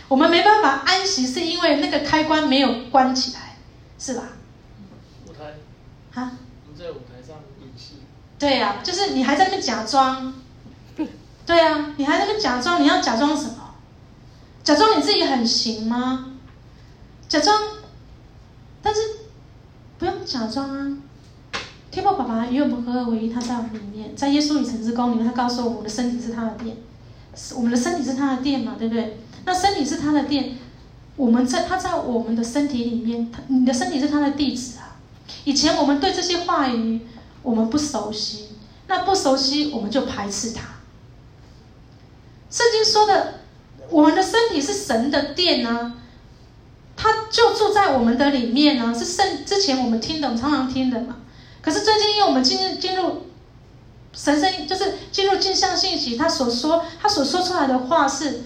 [0.08, 3.56] 我们没办法安息，是因为那个开关没有关起来，
[3.98, 4.36] 是吧？
[6.20, 6.32] 啊！
[6.76, 7.94] 在舞台上演戏。
[8.38, 10.34] 对呀、啊，就是你还在那边假装。
[11.46, 13.74] 对呀、啊，你还在那边假装，你要假装什么？
[14.64, 16.32] 假装你自己很行吗？
[17.28, 17.56] 假装，
[18.82, 19.00] 但是
[19.98, 20.98] 不用假装啊！
[21.90, 26.76] 天父爸爸与我们合二为一，他在我们里面，在耶稣与神之宫里面，他告诉我们的身体是他的殿，
[27.54, 29.18] 我们的身体是他的殿嘛，对不对？
[29.44, 30.56] 那身体是他的殿，
[31.16, 34.86] 我们在他在我们的身体里面，他你的身体是他的地址啊。
[35.45, 37.01] 以前我们对这些话语
[37.43, 38.49] 我们不熟悉，
[38.89, 40.62] 那不熟悉我们就排斥它。
[42.51, 43.41] 圣经说的，
[43.91, 45.95] 我们的身体是神的殿呢，
[46.97, 51.16] 他就住在我们的里面呢，是圣之前我们听的，常常听的嘛。
[51.61, 53.27] 可是最近因为我们进入进入
[54.12, 58.45] 神圣，就是进入镜像信息，他所说他所说出来的话是，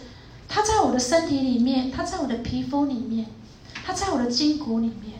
[0.49, 3.27] 他在我的身体里面，他在我的皮肤里面，
[3.85, 5.20] 他在我的筋骨里面。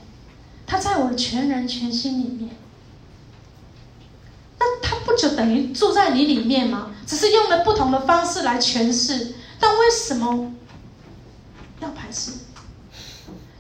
[0.71, 2.51] 他在我的全人全心里面，
[4.61, 6.93] 那他不就等于住在你里面吗？
[7.05, 10.53] 只是用了不同的方式来诠释，但为什么
[11.81, 12.35] 要排斥？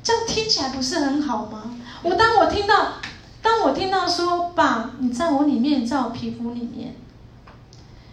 [0.04, 1.76] 这样听起来不是很好吗？
[2.04, 3.00] 我当我听到，
[3.42, 6.94] 当我听到说，爸，你在我里面，你在我皮肤里面，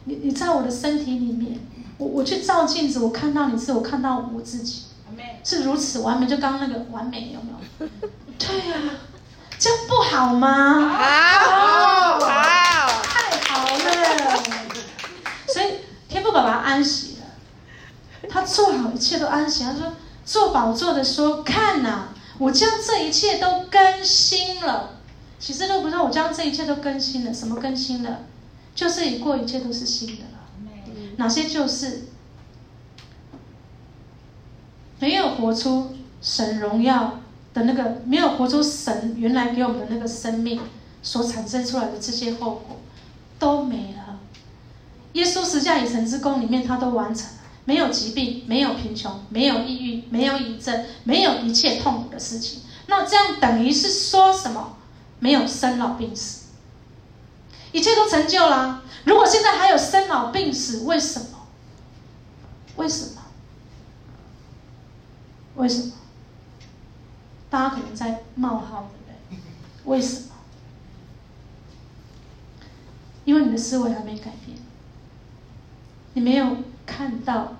[0.05, 1.59] 你你在我的身体里面，
[1.99, 4.85] 我我去照镜子，我看到你是我看到我自己，
[5.43, 7.89] 是如此完美，就刚刚那个完美有没有？
[8.39, 8.75] 对呀、
[9.57, 10.89] 这样不好吗？
[10.89, 14.43] 好，好，太好了。
[15.47, 19.63] 所以天父爸爸安息了，他做好一切都安息。
[19.63, 24.99] 他说：“做宝座的说，看呐、我将这一切都更新了。
[25.39, 27.33] 其实都不知道我将这一切都更新了？
[27.33, 28.19] 什么更新了？
[28.75, 30.39] 就是已过，一切都是新的了。
[31.17, 32.07] 哪些就是
[34.99, 37.19] 没有活出神荣耀？”
[37.57, 40.61] 的那个没有活出神原来给我们的那个生命
[41.01, 42.79] 所产生出来的这些后果
[43.39, 44.19] 都没了。
[45.13, 52.61] 耶稣十架以成之功里面，他都完成了，没有疾病，没有贫穷，没有抑郁，没有癌症，没有一切痛苦的事情。
[52.85, 54.77] 那这样等于是说什么？
[55.19, 56.49] 没有生老病死，
[57.71, 58.83] 一切都成就了。
[59.05, 61.27] 如果现在还有生老病死，为什么？
[62.75, 63.21] 为什么？
[65.55, 65.93] 为什么？
[67.57, 69.39] 大家可能在冒号，对不对？
[69.85, 70.27] 为什么？
[73.25, 74.55] 因为你的思维还没改变，
[76.13, 77.55] 你没有看到。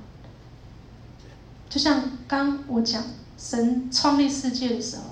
[1.68, 3.04] 就像刚我讲，
[3.39, 5.04] 神创立世界的时候，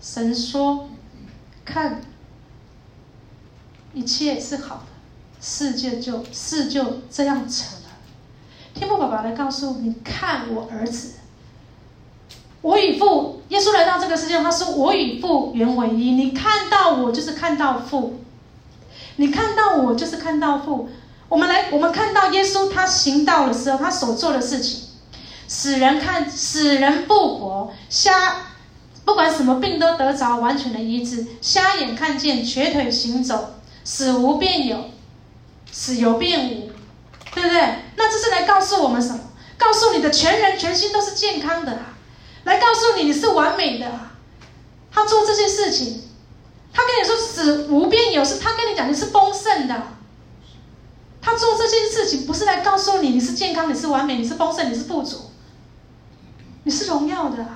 [0.00, 0.88] 神说
[1.62, 2.00] ：“看，
[3.92, 4.86] 一切是好的，
[5.38, 7.90] 世界就事就这样成了。”
[8.72, 11.16] 天父爸爸来告诉你：“看我儿子，
[12.62, 16.12] 我与父，耶稣来到这个世界，他说我与父原为一。
[16.12, 18.14] 你看到我，就是看到父；
[19.16, 20.88] 你看到我，就是看到父。
[21.28, 24.88] 我们来，我们看到耶稣他行道的时候，他所做的事情。”
[25.48, 28.12] 死人看，死人复活，瞎
[29.04, 34.90] 不管什么病都得着完全的医治，瞎眼看见，瘸腿行走，死无变有，
[35.72, 36.70] 死有变无，
[37.34, 37.60] 对不对？
[37.96, 39.18] 那这是来告诉我们什么？
[39.58, 41.76] 告诉你的全人全心都是健康的，
[42.44, 43.86] 来告诉你你是完美的。
[44.92, 46.02] 他做这些事情，
[46.72, 49.82] 他跟你说死无变有，是他跟你讲你是丰盛的。
[51.22, 55.30] 他做这些事情不是来告诉你你是健康，你是完美，你是丰盛，你是富足。
[56.64, 57.46] 你是荣耀的！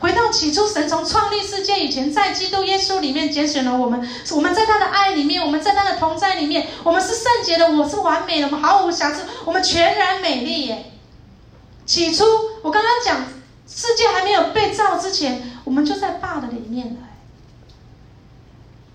[0.00, 4.08] 回到起初，神从创立世界以前，在基督耶稣里面拣选了我们。
[4.32, 10.92] 我们在他的爱里面，我们在他的同在里面，我们是圣洁的，我是完美的，我们毫无瑕疵，我们全然美丽耶。
[11.84, 12.24] 起初，
[12.62, 13.24] 我刚刚讲，
[13.68, 17.00] 世界还没有被造之前，我们就在爸的里面了。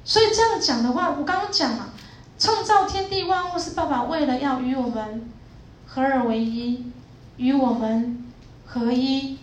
[0.04, 1.94] 所以这样讲的话，我刚刚讲了，
[2.38, 5.30] 创造天地万物是爸爸为了要与我们
[5.86, 6.92] 合而为一，
[7.38, 8.20] 与我们。
[8.66, 9.38] 合一，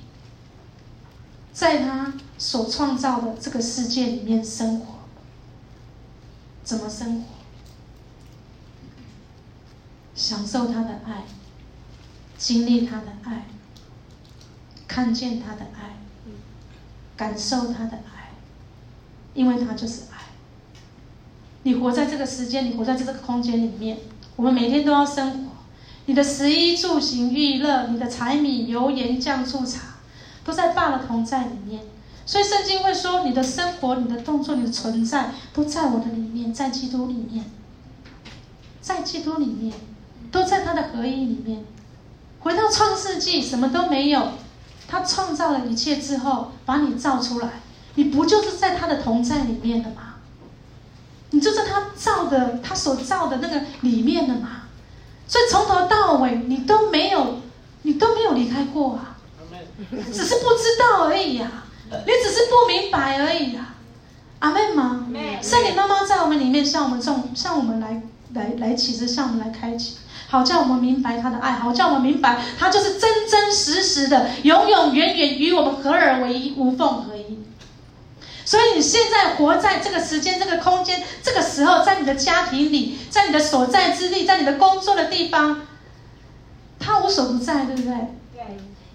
[1.52, 4.86] 在他所创造的这个世界里面生活，
[6.64, 7.26] 怎么生活？
[10.16, 11.22] 享受他的爱，
[12.36, 13.46] 经历他的爱，
[14.91, 15.95] 看见他的爱，
[17.16, 18.32] 感受他的爱，
[19.34, 20.18] 因为他就是爱。
[21.62, 23.99] 你活在这个时间，你活在这个空间里面，
[24.34, 25.51] 我们每天都要生活。
[26.07, 29.80] 你的食衣住行娱乐，你的柴米油盐酱醋茶，
[30.45, 31.82] 都在爸的同在里面。
[32.26, 37.45] 所以圣经会说，你的生活、你的动作、你的存在，都在我的里面，在基督里面，
[38.80, 39.72] 在基督里面，
[40.32, 41.64] 都在他的合一里面。
[42.41, 44.32] 回到创世纪，什么都没有，
[44.91, 47.61] 他创造了一切之后，把你造出来，
[47.95, 50.16] 你不就是在他的同在里面的吗？
[51.30, 54.62] 你就在他造的，他所造的那个里面的吗？
[55.28, 57.41] 所以从头到尾，你都没有，
[57.82, 59.16] 你都没有离开过啊，
[60.12, 63.74] 只是不知道而已呀、啊，你只是不明白而已呀、啊，
[64.41, 65.07] 阿妹吗？
[65.41, 68.03] 圣灵妈妈在我们里面，向我们众，向我们来
[68.34, 69.99] 来来启示，向我们来开启，
[70.30, 77.40] 好叫我们明白他的爱，好叫我们明白他就是真真实实的，永永远远与我们合而为一，无缝合一。
[78.44, 85.62] 所以你现在活在这个时间、这个空间、这个时候，在你的家庭里，在你的所在之地，在你的工作的地方，
[86.78, 87.92] 他无所不在，对不对？
[88.32, 88.42] 对。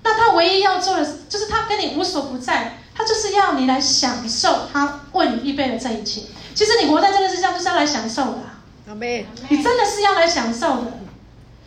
[0.04, 6.22] 那他唯一要做的，就是他跟你无所不在，他就是要你来享受他为你预备的这一切。
[6.54, 8.38] 其实你活在这个世上，就是要来享受的。
[8.88, 11.00] 阿妹，你真的是要来享受的，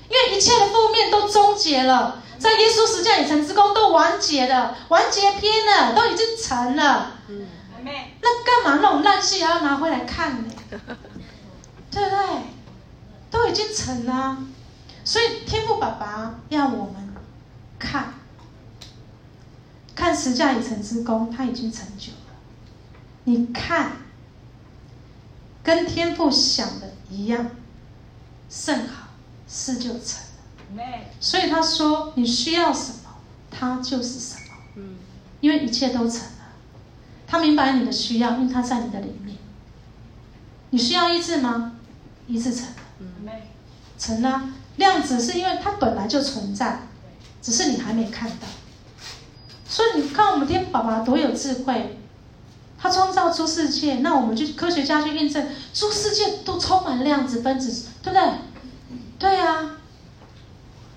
[0.08, 7.18] 因为一切的负面都终结了，在耶稣十架已成之功都完结了，完结篇了，都已经成了。
[7.28, 7.46] 嗯。
[8.20, 10.52] 那干嘛那种烂戏还要拿回来看呢？
[11.90, 12.18] 对不对？
[13.30, 14.36] 都已经成了，
[15.04, 17.14] 所以天父爸爸要我们
[17.78, 18.14] 看，
[19.94, 22.36] 看十架已成之功，他已经成就了。
[23.24, 23.92] 你看，
[25.62, 27.50] 跟天父想的一样，
[28.50, 28.97] 甚好，
[29.48, 30.20] 事就成
[30.76, 30.82] 了。
[31.20, 33.10] 所以他说，你需要什么，
[33.50, 34.84] 他就是什么。
[35.40, 36.52] 因为一切都成了。
[37.26, 39.36] 他明白你的需要，因为他在你的里面。
[40.70, 41.72] 你需要医治吗？
[42.26, 43.32] 医治成了，
[43.98, 44.50] 成了。
[44.76, 46.82] 量子是因为它本来就存在，
[47.40, 48.46] 只是你还没看到。
[49.66, 51.98] 所以你看，我们天父爸爸多有智慧，
[52.78, 58.28] 他创造出世界，那我们就科学家去验证，出世界都充满量子分子，对不对？
[59.18, 59.76] 对啊。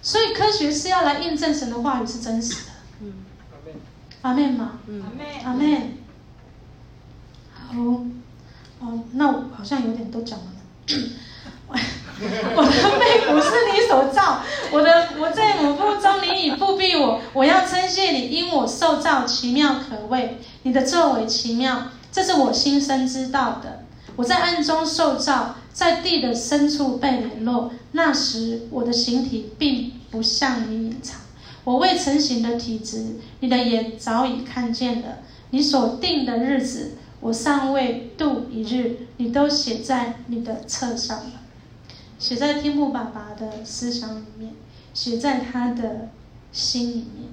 [0.01, 2.71] 所以科学是要来验证神的话语是真实的。
[3.01, 3.13] 嗯。
[4.21, 4.79] 阿门吗？
[4.87, 5.03] 嗯。
[5.43, 5.97] 阿门。
[7.73, 8.05] 哦，
[8.79, 10.53] 哦，那我好像有点都讲完了。
[12.55, 17.19] 我的妹不是你所造，我的我在母腹中，你已覆庇我。
[17.33, 23.80] 我要称谢你，因我受造奇妙可畏，你的作为奇妙，这是我心生知道的。
[24.15, 27.71] 我在暗中受造，在地的深处被联络。
[27.93, 31.19] 那时我的形体并不向你隐藏，
[31.63, 35.19] 我未成形的体质，你的眼早已看见了。
[35.51, 36.91] 你所定的日子。
[37.21, 41.33] 我尚未度一日，你都写在你的册上了。
[42.17, 44.53] 写在天父爸爸的思想里面，
[44.91, 46.09] 写在他的
[46.51, 47.29] 心里面。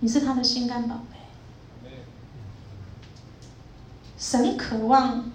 [0.00, 1.90] 你是他的心肝宝贝。
[4.18, 5.30] 神渴望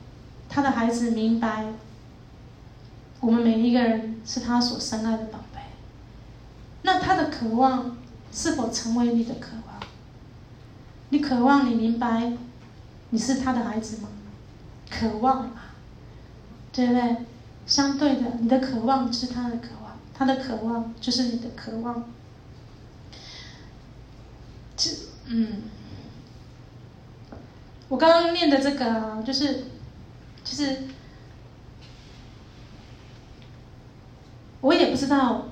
[0.50, 1.68] 他的孩子明白，
[3.20, 5.60] 我们每一个人是他所深爱的宝贝。
[6.84, 7.98] 那他的渴望
[8.32, 9.80] 是否成为你的渴望？
[11.10, 12.34] 你渴望你明白，
[13.10, 14.10] 你是他的孩子吗？
[14.90, 15.52] 渴望，
[16.72, 17.18] 对不对？
[17.66, 22.06] 相对的，你的渴望是他的渴望，他的渴望就是你的渴望。
[24.78, 24.92] 这，
[25.26, 25.64] 嗯，
[27.90, 29.66] 我刚刚念的这个啊，就是，
[30.50, 30.84] 就是，
[34.62, 35.46] 我也不知道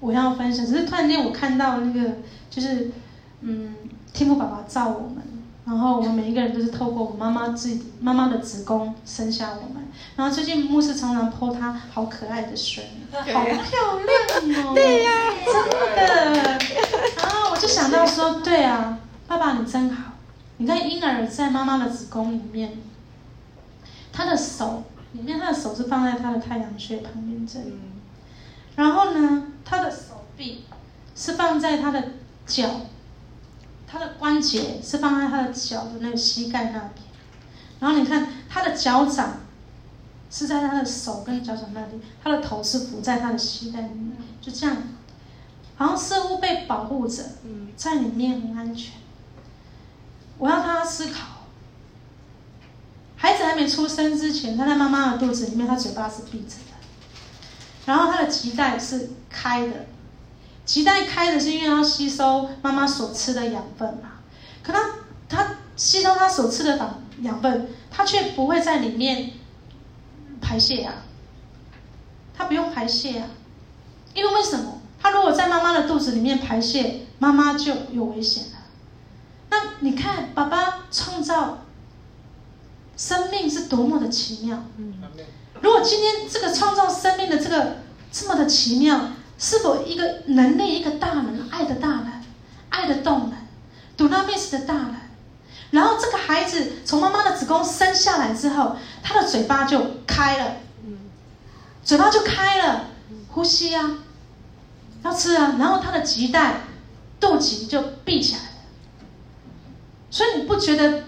[0.00, 2.16] 我要分享，只是突然间我看到那个，
[2.50, 2.90] 就是，
[3.40, 3.74] 嗯，
[4.12, 5.22] 天父爸爸造我们。
[5.64, 9.86] 然后我们每一个人都是透过我妈妈自己妈妈的子宫生下我们。
[10.16, 15.10] 然后最近牧师常常 po 他好可爱的水，好漂亮哦， 对呀，
[15.44, 16.58] 真的。
[17.18, 20.12] 然后我就想到说，对啊，爸爸你真好。
[20.56, 22.78] 你看婴儿在妈妈的子宫里面，
[24.18, 27.78] 他的手里面，他的手是放在他的太阳穴旁边这里。
[28.74, 30.64] 然后呢，他的手臂
[31.14, 32.02] 是放在他的
[32.44, 32.68] 脚。
[33.86, 36.92] 他的关节是放在他的脚的那个膝盖那边，
[37.78, 39.36] 然后你看他的脚掌
[40.30, 44.12] 是在他的手跟脚掌那里，他的头是伏在他的膝盖里面，
[44.42, 44.76] 就这样，
[45.76, 47.22] 好像似乎被保护着，
[47.76, 48.96] 在里面很安全。
[50.36, 51.37] 我要他思考，
[53.18, 56.76] 孩子还没出生之前，他在妈妈的肚子里面，他嘴巴是闭着的，
[57.84, 59.86] 然后他的脐带是开的。
[60.64, 64.20] 脐带开的是因为要吸收妈妈所吃的养分嘛，
[64.62, 64.80] 可他
[65.28, 69.32] 他吸收他所吃的养养分，他却不会在里面
[70.40, 71.02] 排泄啊，
[72.36, 73.28] 他不用排泄啊，
[74.14, 74.80] 因为为什么？
[75.00, 78.58] 他如果在妈妈的肚子里面排泄，妈妈就有危险了。
[79.50, 81.64] 那你看，爸爸创造
[82.98, 84.62] 生命是多么的奇妙。
[85.62, 87.78] 如果今天这个创造生命的这个
[88.12, 89.12] 这么的奇妙。
[89.40, 92.24] 是否一个人类，一个大人，爱的大人，
[92.70, 93.38] 爱的动人
[93.96, 94.96] ，Dunamis 的大人，
[95.70, 100.56] 然后这个孩子从妈妈的子宫生下来之后，他的嘴巴就开了，
[101.84, 102.86] 嘴巴就开了，
[103.28, 103.98] 呼吸啊，
[105.04, 106.62] 要吃啊，然后他的脐带，
[107.20, 108.48] 肚脐就闭起来了。
[110.10, 111.04] 所以你不觉得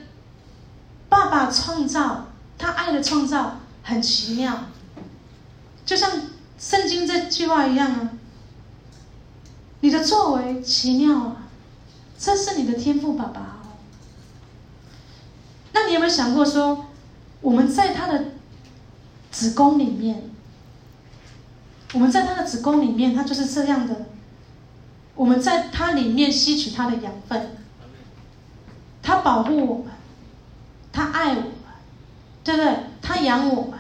[1.11, 4.65] 爸爸创造他爱的创造很奇妙？
[5.85, 6.11] 就像
[6.59, 8.11] 圣经这句话一样啊。
[9.83, 11.37] 你的作为奇妙啊，
[12.19, 13.81] 这是你的天赋爸爸哦。
[15.73, 16.87] 那你有没有想过说，
[17.41, 18.27] 我们在他的
[19.31, 20.31] 子宫里面，
[21.95, 24.07] 我们在他的子宫里面，他就是这样的。
[25.15, 27.57] 我们在他里面吸取他的养分，
[29.03, 29.87] 他保护我们，
[30.93, 31.53] 他爱我们，
[32.45, 32.77] 对不对？
[33.01, 33.79] 他养我们，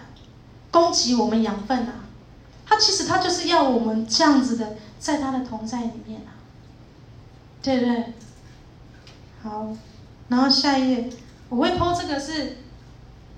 [0.70, 1.94] 供给我们养分啊。
[2.66, 4.76] 他其实他就是要我们这样子的。
[5.00, 6.36] 在他的同在里面啊，
[7.62, 8.12] 对不对？
[9.42, 9.68] 好，
[10.28, 11.08] 然后下一页，
[11.48, 12.58] 我会 po 这个是，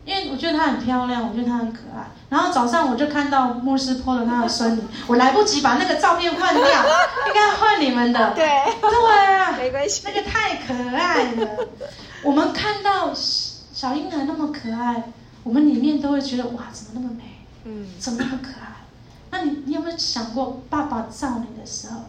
[0.04, 2.10] 因为我觉得他很漂亮，我觉得他很可爱。
[2.30, 8.30] 然后早上我就看到牧师 po 了他的孙女， 我来不及把那个照片换掉，应该换你们的。
[8.34, 8.44] 对，
[8.80, 11.68] 对啊，没关系，那个太可爱了。
[12.24, 13.14] 我们看到
[13.82, 15.10] 小婴儿那么可爱，
[15.42, 17.24] 我们里面都会觉得哇，怎么那么美？
[17.64, 18.86] 嗯，怎么那么可爱？
[19.32, 22.02] 那你你有没有想过，爸爸造你的时候，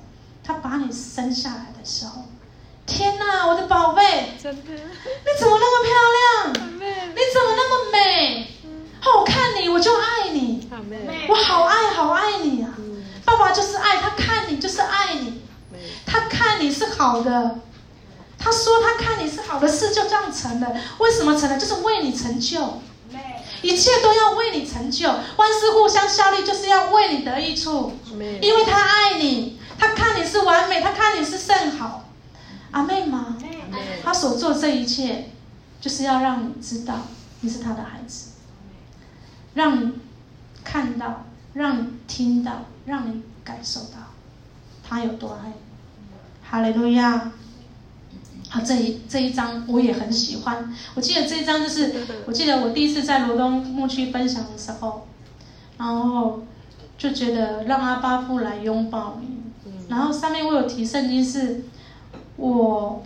[0.43, 2.26] 他把你生下来的时候，
[2.86, 6.69] 天哪，我的宝贝，真的，你怎么那么漂亮？
[7.09, 8.47] 你怎么那么美？
[8.99, 10.69] 好，我看你我就爱你，
[11.28, 12.78] 我好爱好爱你啊！
[13.26, 15.41] 爸爸就是爱，他看你就是爱你，
[16.05, 17.61] 他看你是好的，
[18.43, 20.75] 他说他看你是好的事就这样成了。
[20.99, 21.57] 为什么成了？
[21.57, 22.81] 就是为你成就。
[23.61, 27.93] 一切都要为你成就，万事互相效力，就是要为你得益处。
[28.41, 32.03] 因为他爱你，他看你是完美，他看你是甚好。
[32.71, 33.37] 阿妹吗？
[34.03, 35.29] 他所做这一切，
[35.79, 37.07] 就是要让你知道
[37.39, 38.31] 你是他的孩子，
[39.53, 39.93] 让你
[40.65, 44.11] 看到，让你听到，让你感受到
[44.85, 45.53] 他有多爱你。
[46.43, 47.31] 哈利路亚。
[48.53, 50.71] 好，这一这一章我也很喜欢。
[50.93, 51.91] 我记得这一章就是，
[52.27, 55.07] 我记得我第一次在罗东牧区分享的时候，
[55.79, 56.43] 然后
[56.95, 59.81] 就觉得让阿巴夫来拥抱你。
[59.89, 61.63] 然后上面我有提圣经是，
[62.35, 63.03] 我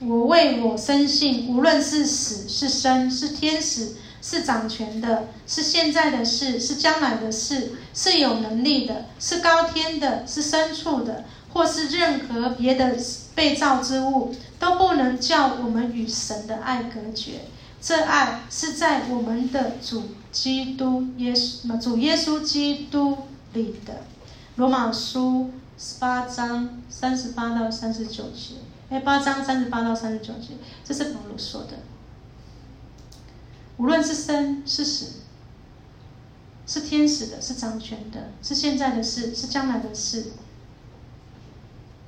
[0.00, 11.24] 我为我深信，无论是死是生，是天使是掌权的，是现在的事，是将来的事，是有能力的，是高天的，是深处的，
[11.56, 12.94] 或是任何别的
[13.34, 17.46] 被造之物，都不能叫我们与神的爱隔绝。
[17.80, 23.16] 这爱是在我们的主基督耶稣，主耶稣基督
[23.54, 24.02] 里的。
[24.56, 28.56] 罗马书十八章三十八到三十九节，
[28.90, 31.78] 哎，八章三十八到三十九节，这是保罗说的。
[33.78, 35.06] 无论是生是死，
[36.66, 40.32] 是天使的，是掌权的，是现在的事，是将来的事，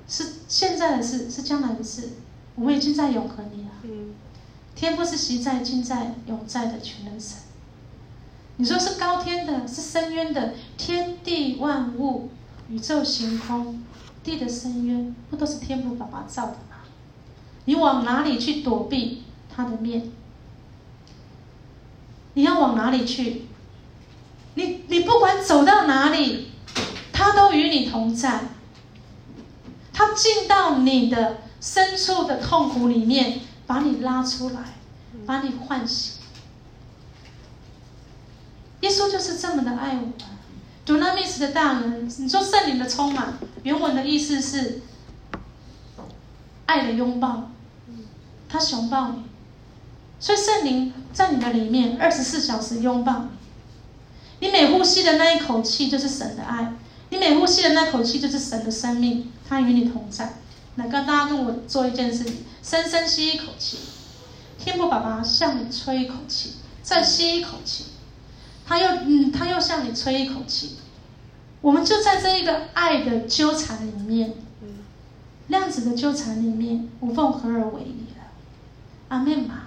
[0.09, 2.13] 是现在的事，是将来的事，
[2.55, 3.71] 我们已经在永恒里了。
[3.83, 4.15] 嗯，
[4.75, 7.37] 天父是习在、今在、永在的全能神。
[8.57, 12.31] 你说是高天的，是深渊的，天地万物、
[12.69, 13.85] 宇宙星空、
[14.25, 16.79] 地的深渊，不都是天父爸爸造的吗？
[17.67, 20.11] 你往哪里去躲避他的面？
[22.35, 23.43] 你要往哪里去？
[24.55, 26.49] 你你不管走到哪里，
[27.13, 28.41] 他都与你同在。
[29.99, 34.61] 他进到你的深处的痛苦里面，把你拉出来，
[35.27, 36.23] 把你唤醒。
[38.83, 40.13] 耶稣就是这么的爱我们。
[40.87, 44.83] Dunamis 的大能，你说圣灵的充满，原文的意思是
[46.67, 47.51] 爱的拥抱，
[48.49, 49.25] 他熊抱你。
[50.21, 53.25] 所以圣灵在你的里面二十四小时拥抱
[54.39, 56.73] 你，你每呼吸的那一口气就是神的爱，
[57.11, 60.35] 你每呼吸的那口气就是神的生命，他与你同在。
[60.77, 63.79] 来，跟大家跟我做一件事情，深深吸一口气，
[64.59, 67.87] 天父爸爸向你吹一口气，再吸一口气，
[68.67, 70.77] 他又嗯，他又向你吹一口气，
[71.61, 74.35] 我们就在这一个爱的纠缠里面，
[75.49, 78.25] 量子的纠缠里面，无缝合而为一了。
[79.09, 79.63] 阿门嘛。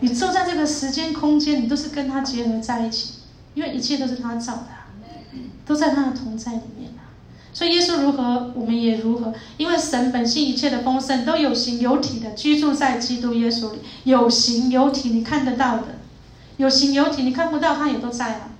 [0.00, 3.14] 你坐在这个时间空间，你都是跟他结合在一起，
[3.54, 4.68] 因为一切都是他造的，
[5.68, 7.14] 都在他的同在里面啊。
[7.52, 15.98] 所以耶稣如何，我们也如何，因为神本性一切的丰盛都有形有体的居住在基督耶稣里，有形有体你看得到的，
[16.56, 18.50] 有形有体你看不到，他也都在啊，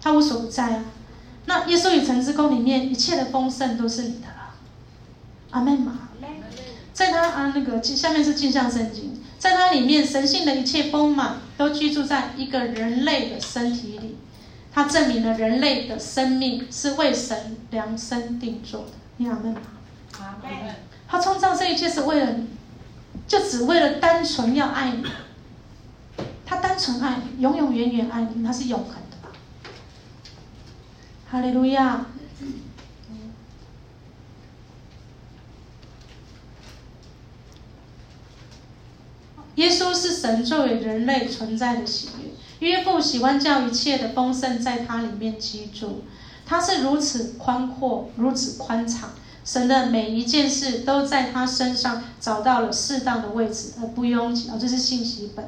[0.00, 0.84] 他无所不在啊。
[1.46, 4.54] 那耶稣与神之宫里面一切的丰盛都是你的了，
[5.50, 6.00] 阿门嘛。
[6.92, 9.20] 在他啊那个下面是镜像圣经。
[9.36, 14.16] 在他里面，神性的一切丰满都居住在一个人类的身体里。
[14.74, 18.90] 它证明了人类的生命是为神量身定做的。
[19.18, 19.60] 你阿门吗？
[20.18, 20.74] 阿门。
[21.06, 22.48] 他创造这一切是为了你，
[23.28, 25.04] 就只为了单纯要爱你。
[26.44, 29.28] 他单纯爱你，永永远远爱你，他是永恒的。
[31.30, 32.06] 哈利路亚。
[39.54, 42.30] 耶稣是神作为人类存在的喜悦，
[42.64, 46.02] 约父喜欢叫一切的丰盛在他里面居住。
[46.46, 49.10] 他是如此宽阔，如此宽敞，
[49.44, 54.48] 神的每一件事都在他身上找到了适当的位置，而不拥挤。
[54.48, 55.46] 哦，这是信息本。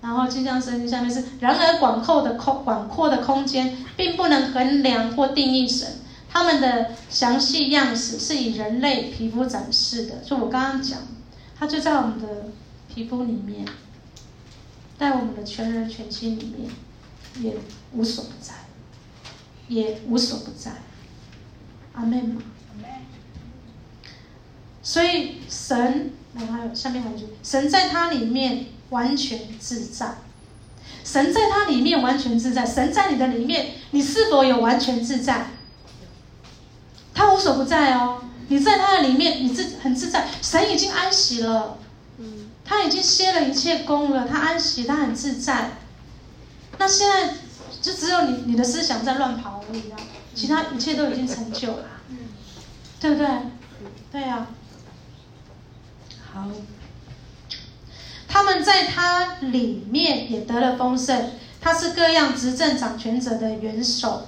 [0.00, 5.86] 然后镜像圣经下面是：然而广阔的空，广阔的空间，并不能衡量或定义神。
[6.30, 10.16] 他们的详细样式是以人类皮肤展示的。
[10.24, 10.98] 就我刚刚讲，
[11.58, 12.26] 他就在我们的。
[12.88, 13.64] 皮肤里面，
[14.98, 16.70] 在我们的全人全心里面，
[17.40, 17.56] 也
[17.92, 18.54] 无所不在，
[19.68, 20.72] 也无所不在。
[21.92, 22.38] 阿门。
[24.82, 30.14] 所以神，然后下面还有一句：神在他里面完全自在。
[31.04, 32.64] 神在他里面完全自在。
[32.64, 35.50] 神在你的里面，你是否有完全自在？
[37.14, 38.22] 他无所不在哦。
[38.48, 40.26] 你在他的里面，你自很自在。
[40.40, 41.78] 神已经安息了。
[42.68, 45.70] 他已经歇了一切功了，他安息，他很自在。
[46.76, 47.34] 那现在
[47.80, 49.96] 就只有你，你的思想在乱跑而已啊，
[50.34, 51.84] 其他一切都已经成就了，
[53.00, 53.26] 对不对？
[54.12, 54.46] 对呀、啊。
[56.30, 56.48] 好，
[58.28, 64.26] 他们在他里面也得了丰盛，他是各样执政掌权者的元首。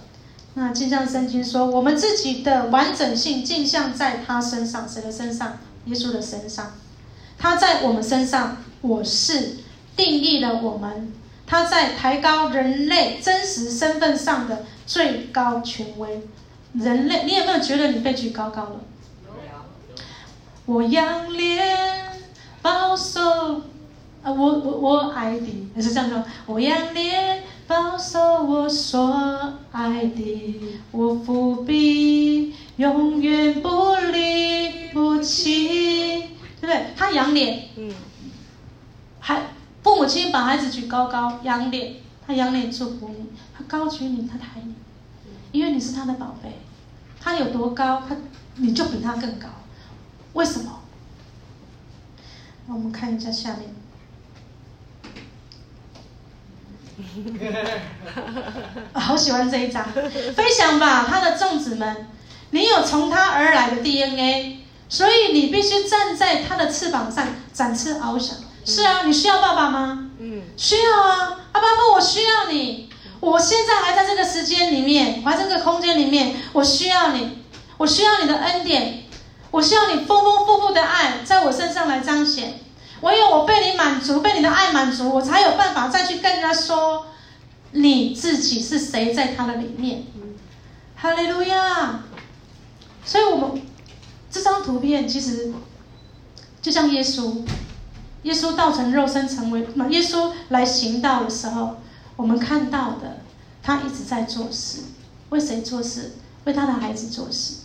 [0.55, 5.59] 那镜像圣经说，我们自己的完整性镜像在他身上，谁的身上？
[5.85, 6.73] 耶稣的身上。
[7.41, 9.57] 他在我们身上，我是
[9.97, 11.11] 定义了我们。
[11.47, 16.21] 他在抬高人类真实身份上的最高权威。
[16.75, 18.81] 人类，你有没有觉得你被举高高了？
[20.67, 22.13] 我仰脸
[22.61, 23.21] 保守，
[24.23, 26.23] 啊，我我我爱的，是这样说？
[26.47, 30.61] 我仰脸保守我所爱的，
[30.93, 36.27] 我伏笔永远不离不弃。
[36.61, 36.87] 对不对？
[36.97, 37.93] 他仰脸，嗯，
[39.19, 39.43] 还
[39.83, 41.95] 父母亲把孩子举高高，仰脸，
[42.27, 44.75] 他仰脸，祝福你，他高举你，他抬你，
[45.53, 46.59] 因为你是他的宝贝。
[47.23, 48.17] 他有多高，他
[48.57, 49.49] 你就比他更高。
[50.33, 50.81] 为什么？
[52.67, 53.75] 我们看一下下面。
[58.95, 59.85] 好喜欢这一张，
[60.35, 62.09] 飞翔吧，他的众子们，
[62.51, 64.61] 你有从他而来的 DNA，
[64.91, 68.37] 所以你必须站在他的翅膀上展翅翱翔。
[68.67, 70.11] 是啊，你需要爸爸吗？
[70.19, 72.91] 嗯，需要啊，阿爸父，我需要你。
[73.21, 77.39] 我现在还在这个时间里面，还在这个空间里面，我需要你，
[77.79, 79.05] 我需要你的恩典，
[79.51, 82.61] 我需要你丰丰富富的爱在我身上来彰显。
[83.01, 87.07] 唯有我被你满足，被你的爱满足，我才有办法再去跟人家说
[87.73, 90.05] 你自己是谁，在他的里面。
[90.97, 92.01] 哈利路亚！
[93.05, 93.63] 所以，我们
[94.31, 95.53] 这张图片其实
[96.63, 97.43] 就像耶稣，
[98.23, 99.61] 耶稣道成肉身成为，
[99.91, 101.79] 耶稣来行道的时候，
[102.17, 103.19] 我们看到的，
[103.63, 104.83] 他一直在做事，
[105.31, 106.13] 为谁做事？
[106.45, 107.57] 为他的孩子做事。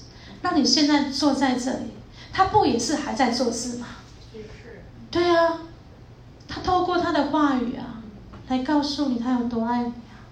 [0.41, 1.91] 那你现在坐在这里，
[2.34, 3.88] 他不也是还在做事吗？
[5.09, 5.59] 对啊，
[6.47, 8.03] 他透过他的话语啊，
[8.49, 10.28] 来告诉你他有多爱你啊。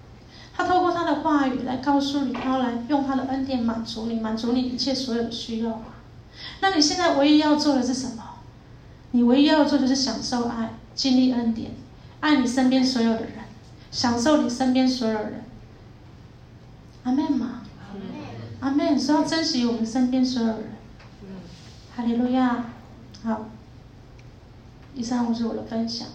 [0.56, 5.82] 他透过他的话语来告诉你，他要来用他的恩典满足你，满足你一切所有的需要啊。
[6.60, 8.22] 那你现在唯一要做的是什么？
[9.12, 11.70] 你唯一要做的就是享受爱，经历恩典，
[12.20, 13.32] 爱你身边所有的人，
[13.90, 15.44] 享受你身边所有人。
[17.04, 17.62] 阿门吗？
[17.80, 18.02] 阿门。
[18.60, 18.98] 阿门。
[18.98, 20.72] 说要珍惜我们身边所有人。
[21.94, 22.66] 哈利路亚。
[23.22, 23.46] 好。
[24.94, 26.08] 以上就是我的分享。